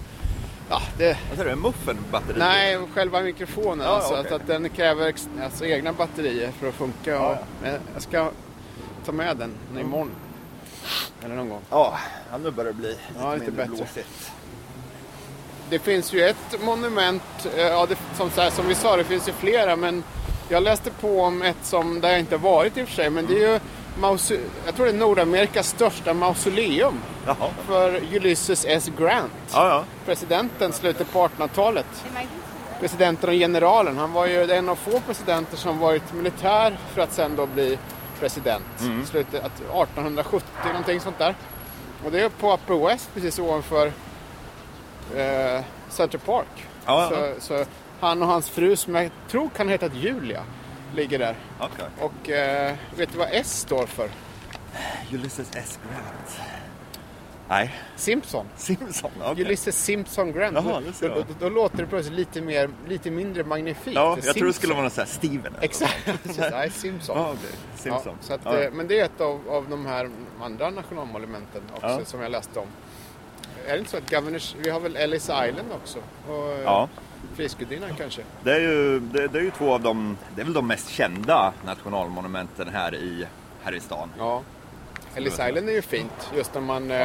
Ja, 0.69 0.81
det... 0.97 1.17
Vad 1.29 1.37
säger 1.37 1.49
du? 1.49 1.55
Muffen 1.55 1.97
batteri? 2.11 2.39
Nej, 2.39 2.77
själva 2.93 3.21
mikrofonen. 3.21 3.85
Ja, 3.85 3.91
alltså, 3.95 4.13
okej. 4.13 4.25
att, 4.25 4.41
att 4.41 4.47
den 4.47 4.69
kräver 4.69 5.13
alltså, 5.43 5.65
egna 5.65 5.93
batterier 5.93 6.51
för 6.51 6.69
att 6.69 6.75
funka. 6.75 7.11
Ja, 7.11 7.29
Och, 7.29 7.67
ja. 7.67 7.71
jag 7.93 8.01
ska 8.01 8.29
ta 9.05 9.11
med 9.11 9.37
den 9.37 9.53
imorgon. 9.79 10.11
Eller 11.23 11.35
någon 11.35 11.49
gång. 11.49 11.61
Ja, 11.69 11.97
nu 12.43 12.51
börjar 12.51 12.71
det 12.73 12.77
bli 12.77 12.87
lite, 12.87 13.01
Ja, 13.19 13.35
lite 13.35 13.51
bättre. 13.51 13.75
blåsigt. 13.75 14.31
Det 15.69 15.79
finns 15.79 16.13
ju 16.13 16.21
ett 16.23 16.63
monument, 16.63 17.23
eh, 17.57 17.61
ja, 17.61 17.85
det, 17.85 17.97
som, 18.17 18.29
här, 18.35 18.49
som 18.49 18.67
vi 18.67 18.75
sa, 18.75 18.97
det 18.97 19.03
finns 19.03 19.27
ju 19.27 19.33
flera, 19.33 19.75
men 19.75 20.03
Jag 20.49 20.63
läste 20.63 20.91
på 20.91 21.21
om 21.21 21.41
ett 21.41 21.57
som, 21.63 22.01
där 22.01 22.09
jag 22.09 22.19
inte 22.19 22.37
varit 22.37 22.77
i 22.77 22.83
och 22.83 22.87
för 22.87 22.95
sig, 22.95 23.09
men 23.09 23.25
det 23.27 23.43
är 23.43 23.53
ju 23.53 23.59
mause, 23.99 24.39
jag 24.65 24.75
tror 24.75 24.85
det 24.85 24.91
är 24.91 24.95
Nordamerikas 24.95 25.69
största 25.69 26.13
mausoleum 26.13 27.01
Jaha. 27.25 27.49
för 27.67 28.15
Ulysses 28.15 28.65
S. 28.65 28.89
Grant. 28.97 29.31
Ja, 29.51 29.69
ja. 29.69 29.83
Presidenten 30.05 30.73
slutet 30.73 31.13
på 31.13 31.27
1800-talet. 31.27 31.85
Presidenten 32.79 33.29
och 33.29 33.35
generalen. 33.35 33.97
Han 33.97 34.13
var 34.13 34.25
ju 34.25 34.51
en 34.51 34.69
av 34.69 34.75
få 34.75 34.99
presidenter 34.99 35.57
som 35.57 35.79
varit 35.79 36.13
militär 36.13 36.77
för 36.93 37.01
att 37.01 37.13
sen 37.13 37.35
då 37.35 37.45
bli 37.45 37.77
president. 38.19 38.81
Mm. 38.81 39.05
Slutet, 39.05 39.43
att 39.43 39.61
1870 39.61 40.47
någonting 40.65 40.99
sånt 40.99 41.17
där. 41.17 41.35
Och 42.05 42.11
det 42.11 42.21
är 42.21 42.29
på 42.29 42.53
Upper 42.53 42.87
West 42.87 43.09
precis 43.13 43.39
ovanför 43.39 43.91
eh, 45.15 45.63
Central 45.89 46.21
Park. 46.25 46.67
Ja, 46.85 47.09
ja. 47.11 47.33
Så, 47.39 47.41
så 47.41 47.65
han 47.99 48.21
och 48.21 48.27
hans 48.27 48.49
fru 48.49 48.75
som 48.75 48.95
jag 48.95 49.09
tror 49.31 49.49
kan 49.49 49.69
heta 49.69 49.87
Julia 49.93 50.43
ligger 50.95 51.19
där. 51.19 51.35
Okej. 51.59 51.85
Och 51.99 52.29
eh, 52.29 52.75
vet 52.97 53.11
du 53.11 53.17
vad 53.17 53.27
S 53.31 53.59
står 53.59 53.85
för? 53.85 54.09
Ulysses 55.13 55.55
S. 55.55 55.79
Grant. 55.89 56.39
Nej. 57.49 57.75
Simpson. 57.95 58.45
Simpson. 58.55 59.11
okej. 59.21 59.45
Ulysses 59.45 59.83
Simpson 59.83 60.31
Grant. 60.31 60.53
Jaha, 60.55 60.81
då, 61.01 61.07
då, 61.07 61.23
då 61.39 61.49
låter 61.49 61.77
det 61.77 61.85
plötsligt 61.87 62.17
lite, 62.19 62.41
mer, 62.41 62.69
lite 62.87 63.11
mindre 63.11 63.43
magnifikt. 63.43 63.95
Ja, 63.95 64.17
jag 64.23 64.35
tror 64.35 64.47
det 64.47 64.53
skulle 64.53 64.53
Simpson. 64.53 64.69
vara 64.75 64.81
någon 64.81 64.91
sån 64.91 65.01
här 65.01 65.11
Steven. 65.11 65.53
Exakt. 65.61 66.09
Nej, 66.51 66.69
Simpson. 66.71 67.17
Ja, 67.17 67.29
okej. 67.33 67.49
Simpson. 67.75 68.17
Ja, 68.21 68.27
så 68.27 68.33
att, 68.33 68.41
Ja. 68.43 68.57
eh, 68.57 68.71
Men 68.71 68.87
det 68.87 68.99
är 68.99 69.05
ett 69.05 69.21
av, 69.21 69.41
av 69.49 69.69
de 69.69 69.85
här 69.85 70.09
andra 70.41 70.69
nationalmonumenten 70.69 71.61
också 71.73 71.87
Ja. 71.87 72.05
som 72.05 72.21
jag 72.21 72.31
läste 72.31 72.59
om. 72.59 72.67
Är 73.67 73.73
det 73.73 73.77
inte 73.79 73.91
så 73.91 73.97
att 73.97 74.09
Governors, 74.11 74.55
vi 74.61 74.69
har 74.69 74.79
väl 74.79 74.95
Ellis 74.95 75.23
Island 75.23 75.71
också? 75.71 75.99
Och 76.27 76.51
eh, 76.51 76.61
Ja. 76.63 76.89
Frihetsgudinnan 77.35 77.89
kanske? 77.97 78.21
Det 78.43 78.51
är, 78.51 78.59
ju, 78.59 78.99
det, 78.99 79.27
det 79.27 79.39
är 79.39 79.43
ju 79.43 79.51
två 79.51 79.73
av 79.73 79.81
de, 79.81 80.17
det 80.35 80.41
är 80.41 80.45
väl 80.45 80.53
de 80.53 80.67
mest 80.67 80.89
kända 80.89 81.53
nationalmonumenten 81.65 82.67
här 82.67 82.95
i, 82.95 83.25
här 83.63 83.73
i 83.75 83.79
stan. 83.79 84.09
Ja. 84.17 84.41
Ellis 85.15 85.33
Island 85.33 85.69
är 85.69 85.73
ju 85.73 85.81
fint. 85.81 86.31
Just 86.35 86.53
när 86.53 86.61
man, 86.61 86.91
eh, 86.91 86.97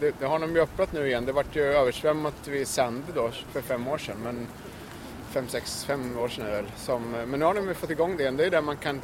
det, 0.00 0.14
det 0.18 0.26
har 0.26 0.38
de 0.38 0.54
ju 0.54 0.60
öppnat 0.62 0.92
nu 0.92 1.06
igen. 1.06 1.26
Det 1.26 1.32
vart 1.32 1.56
ju 1.56 1.62
översvämmat 1.62 2.48
vid 2.48 2.68
Sandy 2.68 3.12
då 3.14 3.30
för 3.52 3.62
fem 3.62 3.88
år 3.88 3.98
sedan. 3.98 4.16
Men 4.24 4.46
fem, 5.30 5.48
sex, 5.48 5.84
fem 5.84 6.18
år 6.18 6.28
sedan 6.28 6.46
är 6.46 6.50
det 6.50 6.56
väl. 6.56 6.64
Som, 6.76 7.10
men 7.10 7.38
nu 7.40 7.44
har 7.44 7.54
de 7.54 7.68
ju 7.68 7.74
fått 7.74 7.90
igång 7.90 8.16
det 8.16 8.22
igen. 8.22 8.36
Det 8.36 8.44
är 8.46 8.50
där 8.50 8.62
man 8.62 8.76
kan 8.76 9.00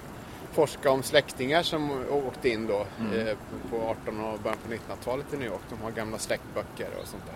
forska 0.59 0.91
om 0.91 1.03
släktingar 1.03 1.63
som 1.63 1.91
åkte 2.11 2.49
in 2.49 2.67
då 2.67 2.87
eh, 3.17 3.37
på 3.71 3.77
18 4.03 4.21
och 4.21 4.39
början 4.39 4.59
på 4.67 4.73
1900-talet 4.73 5.27
i 5.35 5.37
New 5.37 5.47
York. 5.47 5.61
De 5.71 5.83
har 5.85 5.91
gamla 5.91 6.19
släktböcker 6.19 6.89
och 7.03 7.07
sånt 7.07 7.23
där. 7.27 7.35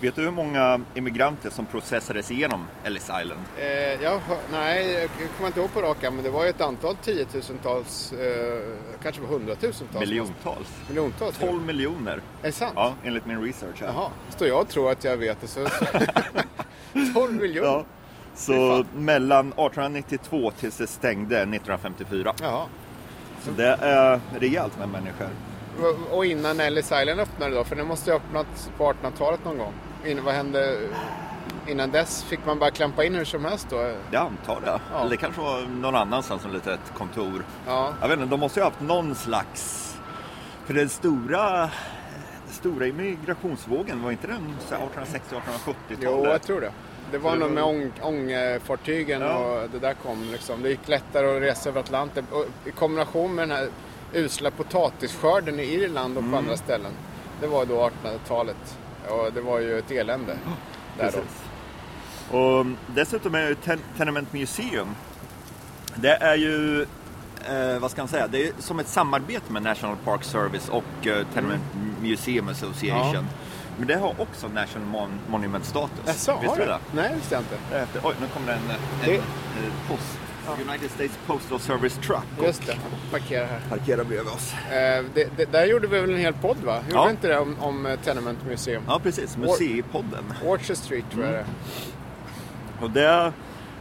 Vet 0.00 0.16
du 0.16 0.22
hur 0.22 0.30
många 0.30 0.80
immigranter 0.94 1.50
som 1.50 1.66
processades 1.66 2.30
igenom 2.30 2.66
Ellis 2.84 3.02
Island? 3.22 3.40
Eh, 3.58 3.66
jag, 4.02 4.20
nej, 4.52 4.92
jag 4.92 5.10
kommer 5.36 5.46
inte 5.46 5.60
ihåg 5.60 5.72
på 5.72 5.82
rak 5.82 6.04
arm, 6.04 6.14
men 6.14 6.24
det 6.24 6.30
var 6.30 6.44
ju 6.44 6.50
ett 6.50 6.60
antal 6.60 6.96
tiotusentals, 6.96 8.12
eh, 8.12 8.62
kanske 9.02 9.22
hundratusentals. 9.22 10.00
Miljontals. 10.08 10.68
Miljontals. 10.88 11.38
12 11.38 11.62
miljoner. 11.62 12.12
Är 12.42 12.46
det 12.46 12.52
sant? 12.52 12.72
Ja, 12.76 12.94
enligt 13.04 13.26
min 13.26 13.42
research 13.42 13.80
här. 13.80 13.86
Jaha, 13.88 14.10
står 14.30 14.48
jag 14.48 14.60
och 14.60 14.68
tror 14.68 14.90
att 14.90 15.04
jag 15.04 15.16
vet 15.16 15.40
det 15.40 15.46
så... 15.46 15.66
12 17.14 17.32
miljoner? 17.40 17.68
Ja. 17.68 17.84
Så 18.34 18.84
mellan 18.94 19.46
1892 19.46 20.50
tills 20.58 20.76
det 20.76 20.86
stängde 20.86 21.36
1954. 21.36 22.34
Jaha. 22.42 22.66
Så 23.44 23.50
det 23.50 23.66
är 23.80 24.20
rejält 24.38 24.78
med 24.78 24.88
människor. 24.88 25.28
Och- 26.10 26.26
innan 26.26 26.60
Ellis 26.60 26.84
Island 26.84 27.20
öppnade 27.20 27.54
då, 27.54 27.64
för 27.64 27.76
den 27.76 27.86
måste 27.86 28.10
ju 28.10 28.16
ha 28.16 28.20
öppnat 28.24 28.70
på 28.78 28.84
1800-talet 28.92 29.44
någon 29.44 29.58
gång. 29.58 29.72
In, 30.06 30.24
vad 30.24 30.34
hände 30.34 30.78
innan 31.66 31.90
dess? 31.90 32.22
Fick 32.24 32.46
man 32.46 32.58
bara 32.58 32.70
klampa 32.70 33.04
in 33.04 33.14
hur 33.14 33.24
som 33.24 33.44
helst 33.44 33.66
då? 33.70 33.94
Jag 34.10 34.22
antar 34.26 34.60
det. 34.60 34.80
Ja. 34.92 35.00
Eller 35.00 35.10
det 35.10 35.16
kanske 35.16 35.40
var 35.40 35.60
någon 35.60 35.94
annanstans 35.94 36.42
som 36.42 36.52
litet 36.52 36.80
kontor. 36.98 37.44
Ja, 37.66 37.92
Jag 38.00 38.08
vet 38.08 38.18
inte, 38.18 38.30
de 38.30 38.40
måste 38.40 38.60
ju 38.60 38.64
ha 38.64 38.70
haft 38.70 38.80
någon 38.82 39.14
slags... 39.14 39.80
För 40.66 40.74
den 40.74 40.88
stora, 40.88 41.70
stora 42.50 42.86
immigrationsvågen, 42.86 44.02
var 44.02 44.10
inte 44.10 44.26
den 44.26 44.56
så 44.68 44.74
här 44.74 44.82
1860-1870-talet? 45.04 45.98
jo 46.00 46.26
jag 46.26 46.42
tror 46.42 46.60
det. 46.60 46.72
Det 47.14 47.18
var 47.18 47.36
nog 47.36 47.50
med 47.50 47.64
ång, 47.64 47.90
ångfartygen 48.02 49.20
Ja. 49.20 49.34
och 49.36 49.70
det 49.70 49.78
där 49.78 49.94
kom 49.94 50.28
liksom. 50.32 50.62
Det 50.62 50.68
gick 50.68 50.88
lättare 50.88 51.36
att 51.36 51.42
resa 51.42 51.68
över 51.68 51.80
Atlanten. 51.80 52.26
Och 52.30 52.46
I 52.64 52.70
kombination 52.70 53.34
med 53.34 53.48
den 53.48 53.56
här 53.56 53.68
usla 54.12 54.50
potatisskörden 54.50 55.60
i 55.60 55.62
Irland 55.62 56.16
och 56.16 56.22
på 56.22 56.26
Mm. 56.28 56.38
andra 56.38 56.56
ställen. 56.56 56.92
Det 57.40 57.46
var 57.46 57.64
då 57.66 57.74
1800-talet. 58.04 58.78
Och 59.08 59.32
det 59.32 59.40
var 59.40 59.58
ju 59.60 59.78
ett 59.78 59.90
elände. 59.90 60.36
Där 60.98 61.04
då. 61.04 61.10
Precis. 61.10 61.42
Och 62.30 62.66
dessutom 62.94 63.34
är 63.34 63.48
ju 63.48 63.54
Ten- 63.54 63.80
Tenement 63.98 64.32
Museum, 64.32 64.88
det 65.94 66.14
är 66.16 66.36
ju, 66.36 66.82
eh, 67.48 67.78
vad 67.80 67.90
ska 67.90 68.00
man 68.02 68.08
säga, 68.08 68.26
det 68.28 68.48
är 68.48 68.52
som 68.58 68.78
ett 68.78 68.88
samarbete 68.88 69.52
med 69.52 69.62
National 69.62 69.96
Park 70.04 70.24
Service 70.24 70.68
och 70.68 71.06
eh, 71.06 71.26
Tenement 71.34 71.62
Museum 72.02 72.48
Association. 72.48 73.14
Ja. 73.14 73.43
Men 73.78 73.86
det 73.88 73.94
har 73.94 74.14
också 74.20 74.48
National 74.48 74.88
Mon- 74.88 75.18
Monument 75.30 75.64
status. 75.64 75.98
Jaså, 76.06 76.32
har 76.32 76.56
det? 76.58 76.64
det? 76.64 76.78
Nej, 76.94 77.08
det 77.10 77.14
visste 77.16 77.34
jag 77.34 77.42
inte. 77.42 77.54
Det 77.70 77.76
är 77.76 77.82
Efter, 77.82 78.00
oj, 78.04 78.14
nu 78.20 78.26
kommer 78.26 78.46
det 78.46 78.52
en, 78.52 78.70
en, 78.70 78.76
Det- 79.10 79.14
eh, 79.16 79.22
post. 79.88 80.18
United 80.68 80.90
States 80.90 81.18
Postal 81.26 81.60
Service 81.60 81.94
Truck 82.06 82.18
Just 82.42 82.66
det, 82.66 82.76
parkera 83.10 83.46
här. 83.46 83.60
parkerar 83.68 84.04
bredvid 84.04 84.32
oss. 84.32 84.54
Eh, 84.70 85.04
det, 85.14 85.36
det, 85.36 85.52
där 85.52 85.64
gjorde 85.66 85.86
vi 85.86 86.00
väl 86.00 86.10
en 86.10 86.16
hel 86.20 86.32
podd 86.32 86.56
va? 86.64 86.76
Gjorde 86.76 86.94
Ja. 86.94 87.04
vi 87.04 87.10
inte 87.10 87.28
det 87.28 87.38
om, 87.38 87.56
om 87.60 87.86
eh, 87.86 87.96
Tenement 88.00 88.38
Museum? 88.46 88.82
Ja, 88.88 89.00
precis. 89.02 89.36
Museipodden. 89.36 90.24
Orchard 90.46 90.76
Street 90.76 91.04
tror 91.12 91.24
jag 91.24 91.32
det 91.32 91.38
är. 91.38 91.44
Och 92.80 92.90
det, 92.90 93.32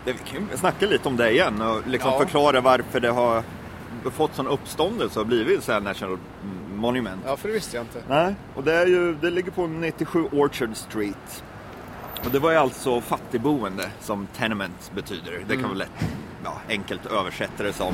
det, 0.06 0.12
vi 0.14 0.20
kan 0.50 0.58
snacka 0.58 0.86
lite 0.86 1.08
om 1.08 1.18
det 1.18 1.32
igen 1.32 1.62
och 1.62 1.88
liksom 1.88 2.12
Ja. 2.12 2.20
förklara 2.20 2.62
varför 2.62 3.00
det 3.00 3.10
har 3.12 3.44
fått 4.12 4.36
sån 4.36 4.48
uppståndelse 4.48 5.20
och 5.20 5.28
blivit 5.28 5.64
så 5.64 5.72
här 5.72 5.82
National 5.82 6.18
Monument. 6.76 7.22
Ja, 7.26 7.38
för 7.38 7.48
det 7.48 7.54
visste 7.54 7.78
jag 7.78 7.84
inte. 7.84 8.04
Nej, 8.10 8.36
och 8.56 8.64
det, 8.64 8.74
är 8.74 8.86
ju, 8.86 9.16
det 9.16 9.30
ligger 9.30 9.52
på 9.52 9.68
97 9.68 10.26
Orchard 10.32 10.70
Street. 10.74 11.44
Och 12.26 12.32
det 12.32 12.40
var 12.40 12.52
ju 12.52 12.58
alltså 12.58 13.02
fattigboende 13.02 13.90
som 14.00 14.28
tenement 14.38 14.92
betyder. 14.96 15.46
Det 15.48 15.56
kan 15.56 15.68
man 15.68 15.78
lätt 15.78 16.06
ja, 16.44 16.62
enkelt 16.70 17.06
översätta 17.06 17.64
det 17.64 17.74
som. 17.74 17.94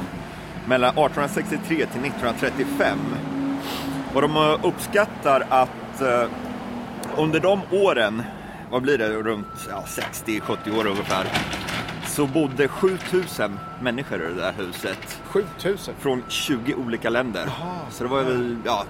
Mellan 0.68 0.90
1863 0.90 1.76
till 1.76 1.86
1935. 1.86 2.98
Och 4.14 4.22
de 4.22 4.36
eh, 4.36 4.66
uppskattar 4.66 5.48
att 5.50 6.02
eh, 6.02 6.30
under 7.18 7.40
de 7.40 7.62
åren, 7.72 8.24
vad 8.72 8.82
blir 8.82 8.98
det, 8.98 9.10
runt 9.10 9.48
ja, 9.70 9.84
60-70 10.26 10.80
år 10.80 10.88
ungefär, 10.88 11.26
så 12.20 12.28
bodde 12.28 12.68
7000 12.68 13.60
människor 13.82 14.22
i 14.22 14.26
det 14.34 14.42
där 14.42 14.54
huset 14.58 15.22
7000. 15.26 15.94
från 16.00 16.24
20 16.28 16.74
olika 16.74 17.10
länder. 17.10 17.50
Så 17.92 18.04
det 18.04 18.10
var 18.10 18.24
väl 18.24 18.58
ja, 18.66 18.84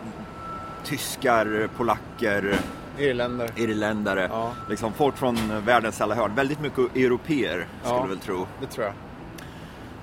tyskar, 0.83 1.69
polacker, 1.77 2.55
Irländare. 2.97 3.49
irländare, 3.55 4.27
Ja. 4.31 4.53
liksom 4.69 4.93
folk 4.93 5.17
från 5.17 5.65
världens 5.65 6.01
alla 6.01 6.15
hörn. 6.15 6.35
Väldigt 6.35 6.59
mycket 6.59 6.95
europeer 6.95 7.67
skulle 7.81 7.95
Ja. 7.95 8.01
jag 8.01 8.07
väl 8.07 8.19
tro. 8.19 8.47
Det 8.61 8.67
tror 8.67 8.85
jag. 8.85 8.93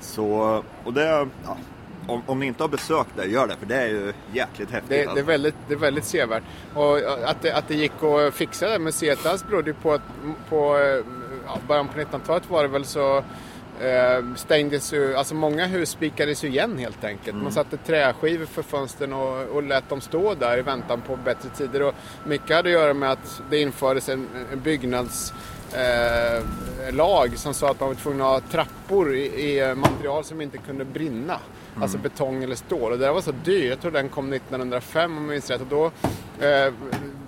Så, 0.00 0.62
och 0.85 0.92
det, 0.92 1.04
ja, 1.45 1.56
om, 2.06 2.23
om 2.26 2.38
ni 2.38 2.47
inte 2.47 2.62
har 2.62 2.68
besökt 2.68 3.11
det, 3.16 3.25
gör 3.26 3.47
det 3.47 3.56
för 3.56 3.66
det 3.66 3.76
är 3.76 3.87
ju 3.88 4.12
jäkligt 4.33 4.71
häftigt. 4.71 4.88
Det, 4.90 4.97
det, 4.97 5.02
är 5.04 5.09
alltså. 5.09 5.25
väldigt, 5.25 5.54
det 5.68 5.75
är 5.75 5.78
väldigt 5.78 6.04
sevärt. 6.04 6.42
Och 6.75 6.99
att 7.25 7.42
det, 7.42 7.52
att 7.52 7.68
det 7.68 7.75
gick 7.75 8.02
att 8.02 8.35
fixa 8.35 8.68
det 8.68 8.78
museet 8.78 9.26
alls 9.26 9.47
berodde 9.47 9.71
ju 9.71 9.75
på 9.75 9.92
att 9.92 10.02
på 10.49 10.76
ja, 11.47 11.59
början 11.69 11.88
på 11.88 11.99
1900-talet 11.99 12.50
var 12.50 12.62
det 12.62 12.69
väl 12.69 12.85
så 12.85 13.17
eh, 13.81 14.35
stängdes 14.37 14.93
ju, 14.93 15.15
alltså 15.15 15.35
många 15.35 15.67
hus 15.67 15.91
spikades 15.91 16.45
ju 16.45 16.49
igen 16.49 16.79
helt 16.79 17.05
enkelt. 17.05 17.29
Mm. 17.33 17.43
Man 17.43 17.53
satte 17.53 17.76
träskivor 17.76 18.47
för 18.47 18.62
fönstren 18.62 19.12
och, 19.12 19.45
och 19.45 19.62
lät 19.62 19.88
dem 19.88 20.00
stå 20.00 20.35
där 20.35 20.59
i 20.59 20.62
väntan 20.62 21.00
på 21.00 21.17
bättre 21.17 21.49
tider. 21.49 21.83
Och 21.83 21.95
mycket 22.25 22.57
hade 22.57 22.69
att 22.69 22.73
göra 22.73 22.95
med 22.95 23.11
att 23.11 23.43
det 23.50 23.61
infördes 23.61 24.09
en, 24.09 24.29
en 24.53 24.61
byggnads 24.61 25.33
eh, 25.73 26.45
lag 26.95 27.38
som 27.38 27.55
sa 27.55 27.71
att 27.71 27.81
man 27.81 27.88
var 27.88 27.97
tvungen 27.97 28.21
att 28.21 28.26
ha 28.26 28.41
trappor 28.41 29.15
i, 29.15 29.25
i 29.25 29.75
material 29.75 30.25
som 30.25 30.41
inte 30.41 30.59
kunde 30.59 30.85
brinna. 30.85 31.38
Alltså 31.81 31.99
betong 31.99 32.43
eller 32.43 32.57
stål. 32.57 32.93
Och 32.93 32.99
det 32.99 33.05
där 33.05 33.12
var 33.12 33.21
så 33.21 33.33
dyrt. 33.33 33.71
Jag 33.71 33.81
tror 33.81 33.91
den 33.91 34.09
kom 34.09 34.33
1905 34.33 35.17
om 35.17 35.25
jag 35.25 35.31
minns 35.31 35.50
rätt. 35.50 35.61
Och 35.61 35.67
då 35.67 35.85
eh, 36.47 36.73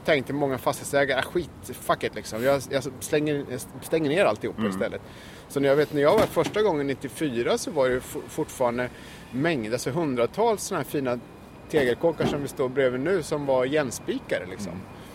tänkte 0.08 0.32
många 0.32 0.58
fastighetsägare, 0.58 1.18
ah, 1.18 1.22
skit, 1.22 1.50
fuck 1.62 2.04
it 2.04 2.14
liksom. 2.14 2.42
Jag, 2.42 2.62
jag, 2.70 2.84
slänger, 3.00 3.44
jag 3.50 3.60
stänger 3.82 4.10
ner 4.10 4.24
alltihopa 4.24 4.66
istället. 4.68 5.00
Så 5.48 5.60
när 5.60 5.68
jag, 5.68 5.76
vet, 5.76 5.92
när 5.92 6.02
jag 6.02 6.18
var 6.18 6.26
första 6.26 6.62
gången 6.62 6.86
94 6.86 7.58
så 7.58 7.70
var 7.70 7.88
det 7.88 8.00
for, 8.00 8.22
fortfarande 8.28 8.88
mängder, 9.30 9.72
alltså 9.72 9.90
hundratals 9.90 10.62
sådana 10.62 10.84
här 10.84 10.90
fina 10.90 11.18
tegelkåkar 11.70 12.26
som 12.26 12.42
vi 12.42 12.48
står 12.48 12.68
bredvid 12.68 13.00
nu 13.00 13.22
som 13.22 13.46
var 13.46 13.64
igenspikade 13.64 14.46
liksom. 14.50 14.72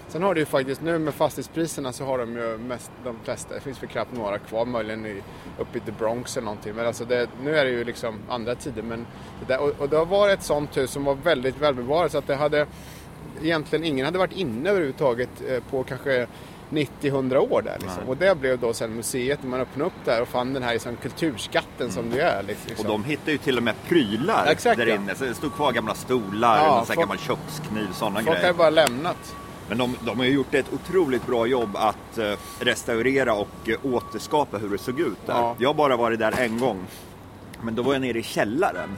Sen 0.07 0.23
har 0.23 0.33
det 0.33 0.39
ju 0.39 0.45
faktiskt 0.45 0.81
nu 0.81 0.99
med 0.99 1.13
fastighetspriserna 1.13 1.91
så 1.93 2.05
har 2.05 2.17
de 2.17 2.35
ju 2.35 2.57
mest, 2.57 2.91
de 3.03 3.19
flesta, 3.23 3.55
det 3.55 3.61
finns 3.61 3.83
väl 3.83 3.89
knappt 3.89 4.13
några 4.13 4.37
kvar 4.37 4.65
möjligen 4.65 5.05
i, 5.05 5.21
uppe 5.59 5.77
i 5.77 5.81
the 5.81 5.91
Bronx 5.91 6.37
eller 6.37 6.45
någonting. 6.45 6.75
Men 6.75 6.87
alltså 6.87 7.05
det, 7.05 7.27
nu 7.43 7.57
är 7.57 7.65
det 7.65 7.71
ju 7.71 7.83
liksom 7.83 8.15
andra 8.29 8.55
tider. 8.55 8.81
Men 8.81 9.05
det 9.39 9.53
där, 9.53 9.59
och, 9.61 9.81
och 9.81 9.89
det 9.89 9.97
har 9.97 10.05
varit 10.05 10.39
ett 10.39 10.45
sånt 10.45 10.77
hus 10.77 10.91
som 10.91 11.03
var 11.03 11.15
väldigt 11.15 11.57
välbevarat 11.57 12.11
så 12.11 12.17
att 12.17 12.27
det 12.27 12.35
hade 12.35 12.67
egentligen 13.43 13.85
ingen 13.85 14.05
hade 14.05 14.17
varit 14.17 14.31
inne 14.37 14.69
överhuvudtaget 14.69 15.29
eh, 15.49 15.59
på 15.71 15.83
kanske 15.83 16.27
90-100 16.69 17.35
år 17.37 17.61
där. 17.61 17.77
Liksom. 17.81 18.03
Och 18.07 18.17
det 18.17 18.35
blev 18.39 18.59
då 18.59 18.73
sen 18.73 18.95
museet 18.95 19.39
när 19.43 19.49
man 19.49 19.59
öppnade 19.59 19.87
upp 19.87 20.05
där 20.05 20.21
och 20.21 20.27
fann 20.27 20.53
den 20.53 20.63
här 20.63 20.73
liksom, 20.73 20.95
kulturskatten 20.95 21.91
som 21.91 22.09
det 22.09 22.21
är. 22.21 22.43
Liksom. 22.43 22.75
Och 22.77 22.85
de 22.85 23.03
hittade 23.03 23.31
ju 23.31 23.37
till 23.37 23.57
och 23.57 23.63
med 23.63 23.75
prylar 23.87 24.45
Exakt, 24.51 24.77
där 24.77 24.87
inne. 24.95 25.15
Så 25.15 25.23
det 25.25 25.33
stod 25.33 25.53
kvar 25.53 25.71
gamla 25.71 25.93
stolar, 25.95 26.57
Ja, 26.57 26.79
en 26.79 26.85
folk- 26.85 26.99
gammal 26.99 27.17
kökskniv, 27.17 27.87
sådana 27.93 28.15
Folk 28.15 28.27
har 28.27 28.35
ju 28.35 28.41
grejer. 28.41 28.53
bara 28.53 28.69
lämnat. 28.69 29.35
Men 29.69 29.77
de, 29.77 29.95
de 30.05 30.17
har 30.17 30.25
ju 30.25 30.31
gjort 30.31 30.53
ett 30.53 30.73
otroligt 30.73 31.27
bra 31.27 31.45
jobb 31.47 31.69
att 31.73 32.17
eh, 32.17 32.33
restaurera 32.59 33.33
och 33.33 33.49
eh, 33.69 33.75
återskapa 33.93 34.57
hur 34.57 34.69
det 34.69 34.77
såg 34.77 34.99
ut 34.99 35.17
där. 35.25 35.33
Ja. 35.33 35.55
Jag 35.59 35.69
har 35.69 35.73
bara 35.73 35.97
varit 35.97 36.19
där 36.19 36.39
en 36.39 36.59
gång. 36.59 36.85
Men 37.63 37.75
då 37.75 37.81
var 37.83 37.93
jag 37.93 38.01
nere 38.01 38.19
i 38.19 38.23
källaren. 38.23 38.89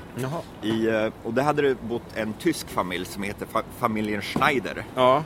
I, 0.62 0.88
eh, 0.88 1.08
och 1.24 1.34
där 1.34 1.44
hade 1.44 1.62
det 1.62 1.76
bott 1.82 2.04
en 2.16 2.34
tysk 2.34 2.70
familj 2.70 3.06
som 3.06 3.24
heter 3.24 3.46
fa- 3.46 3.64
familjen 3.80 4.22
Schneider. 4.22 4.86
Ja. 4.96 5.24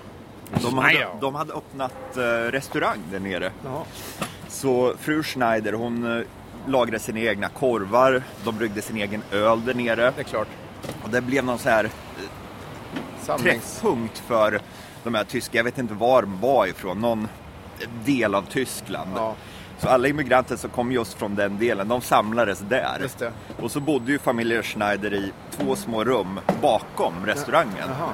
De 0.61 0.77
hade, 0.77 1.07
de 1.21 1.35
hade 1.35 1.53
öppnat 1.53 2.17
eh, 2.17 2.21
restaurang 2.51 2.97
där 3.11 3.19
nere. 3.19 3.51
Jaha. 3.65 3.83
Så 4.47 4.93
fru 4.99 5.23
Schneider 5.23 5.73
hon 5.73 6.17
eh, 6.17 6.23
lagade 6.67 6.99
sina 6.99 7.19
egna 7.19 7.49
korvar, 7.49 8.23
de 8.43 8.57
bryggde 8.57 8.81
sin 8.81 8.97
egen 8.97 9.23
öl 9.31 9.65
där 9.65 9.73
nere. 9.73 10.13
Det 10.15 10.21
är 10.21 10.23
klart. 10.23 10.47
Och 11.03 11.09
det 11.09 11.21
blev 11.21 11.43
någon 11.45 11.59
så 11.59 11.69
här 11.69 11.89
träffpunkt 13.43 14.17
för 14.17 14.59
de 15.03 15.15
här 15.15 15.23
tyska, 15.23 15.57
jag 15.57 15.63
vet 15.63 15.77
inte 15.77 15.93
var 15.93 16.21
de 16.21 16.39
var 16.41 16.67
ifrån, 16.67 16.99
någon 17.01 17.27
del 18.05 18.35
av 18.35 18.41
Tyskland. 18.49 19.09
Ja. 19.15 19.35
Så 19.79 19.87
alla 19.89 20.07
immigranter 20.07 20.55
som 20.55 20.69
kom 20.69 20.91
just 20.91 21.13
från 21.13 21.35
den 21.35 21.57
delen, 21.57 21.87
de 21.87 22.01
samlades 22.01 22.59
där. 22.59 22.97
Just 23.01 23.19
det. 23.19 23.31
Och 23.61 23.71
så 23.71 23.79
bodde 23.79 24.11
ju 24.11 24.19
familjen 24.19 24.63
Schneider 24.63 25.13
i 25.13 25.31
två 25.51 25.75
små 25.75 26.03
rum 26.03 26.39
bakom 26.61 27.13
restaurangen. 27.25 27.73
Jaha. 27.99 28.09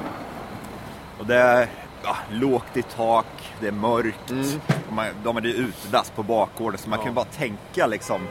Och 1.20 1.26
det 1.26 1.36
är 1.36 1.68
ja, 2.04 2.16
lågt 2.32 2.78
i 2.78 2.82
tak, 2.82 3.26
det 3.60 3.68
är 3.68 3.72
mörkt. 3.72 4.32
Mm. 4.32 4.46
Man, 4.90 5.06
de 5.24 5.36
hade 5.36 5.50
utedass 5.50 6.10
på 6.16 6.24
bakgården 6.24 6.78
så 6.80 6.90
man 6.90 7.00
kan 7.00 7.08
ju 7.08 7.14
bara 7.14 7.26
tänka 7.26 7.88
liksom 7.88 8.22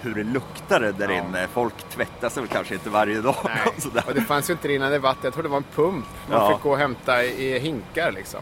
hur 0.00 0.14
det 0.14 0.22
luktade 0.24 0.92
där 0.92 1.08
Ja. 1.08 1.14
inne. 1.22 1.46
Folk 1.52 1.74
tvättar 1.90 2.28
sig 2.28 2.42
väl 2.42 2.50
kanske 2.50 2.74
inte 2.74 2.90
varje 2.90 3.20
dag. 3.20 3.36
Nej. 3.44 4.02
Och 4.06 4.14
det 4.14 4.20
fanns 4.20 4.48
ju 4.50 4.52
inte 4.52 4.68
rinnande 4.68 4.98
vatten. 4.98 5.20
Jag 5.24 5.32
tror 5.32 5.42
det 5.42 5.48
var 5.48 5.56
en 5.56 5.64
pump. 5.74 6.04
Man 6.28 6.40
Ja. 6.40 6.54
fick 6.54 6.62
gå 6.62 6.70
och 6.70 6.78
hämta 6.78 7.24
i 7.24 7.58
hinkar 7.58 8.12
liksom. 8.12 8.40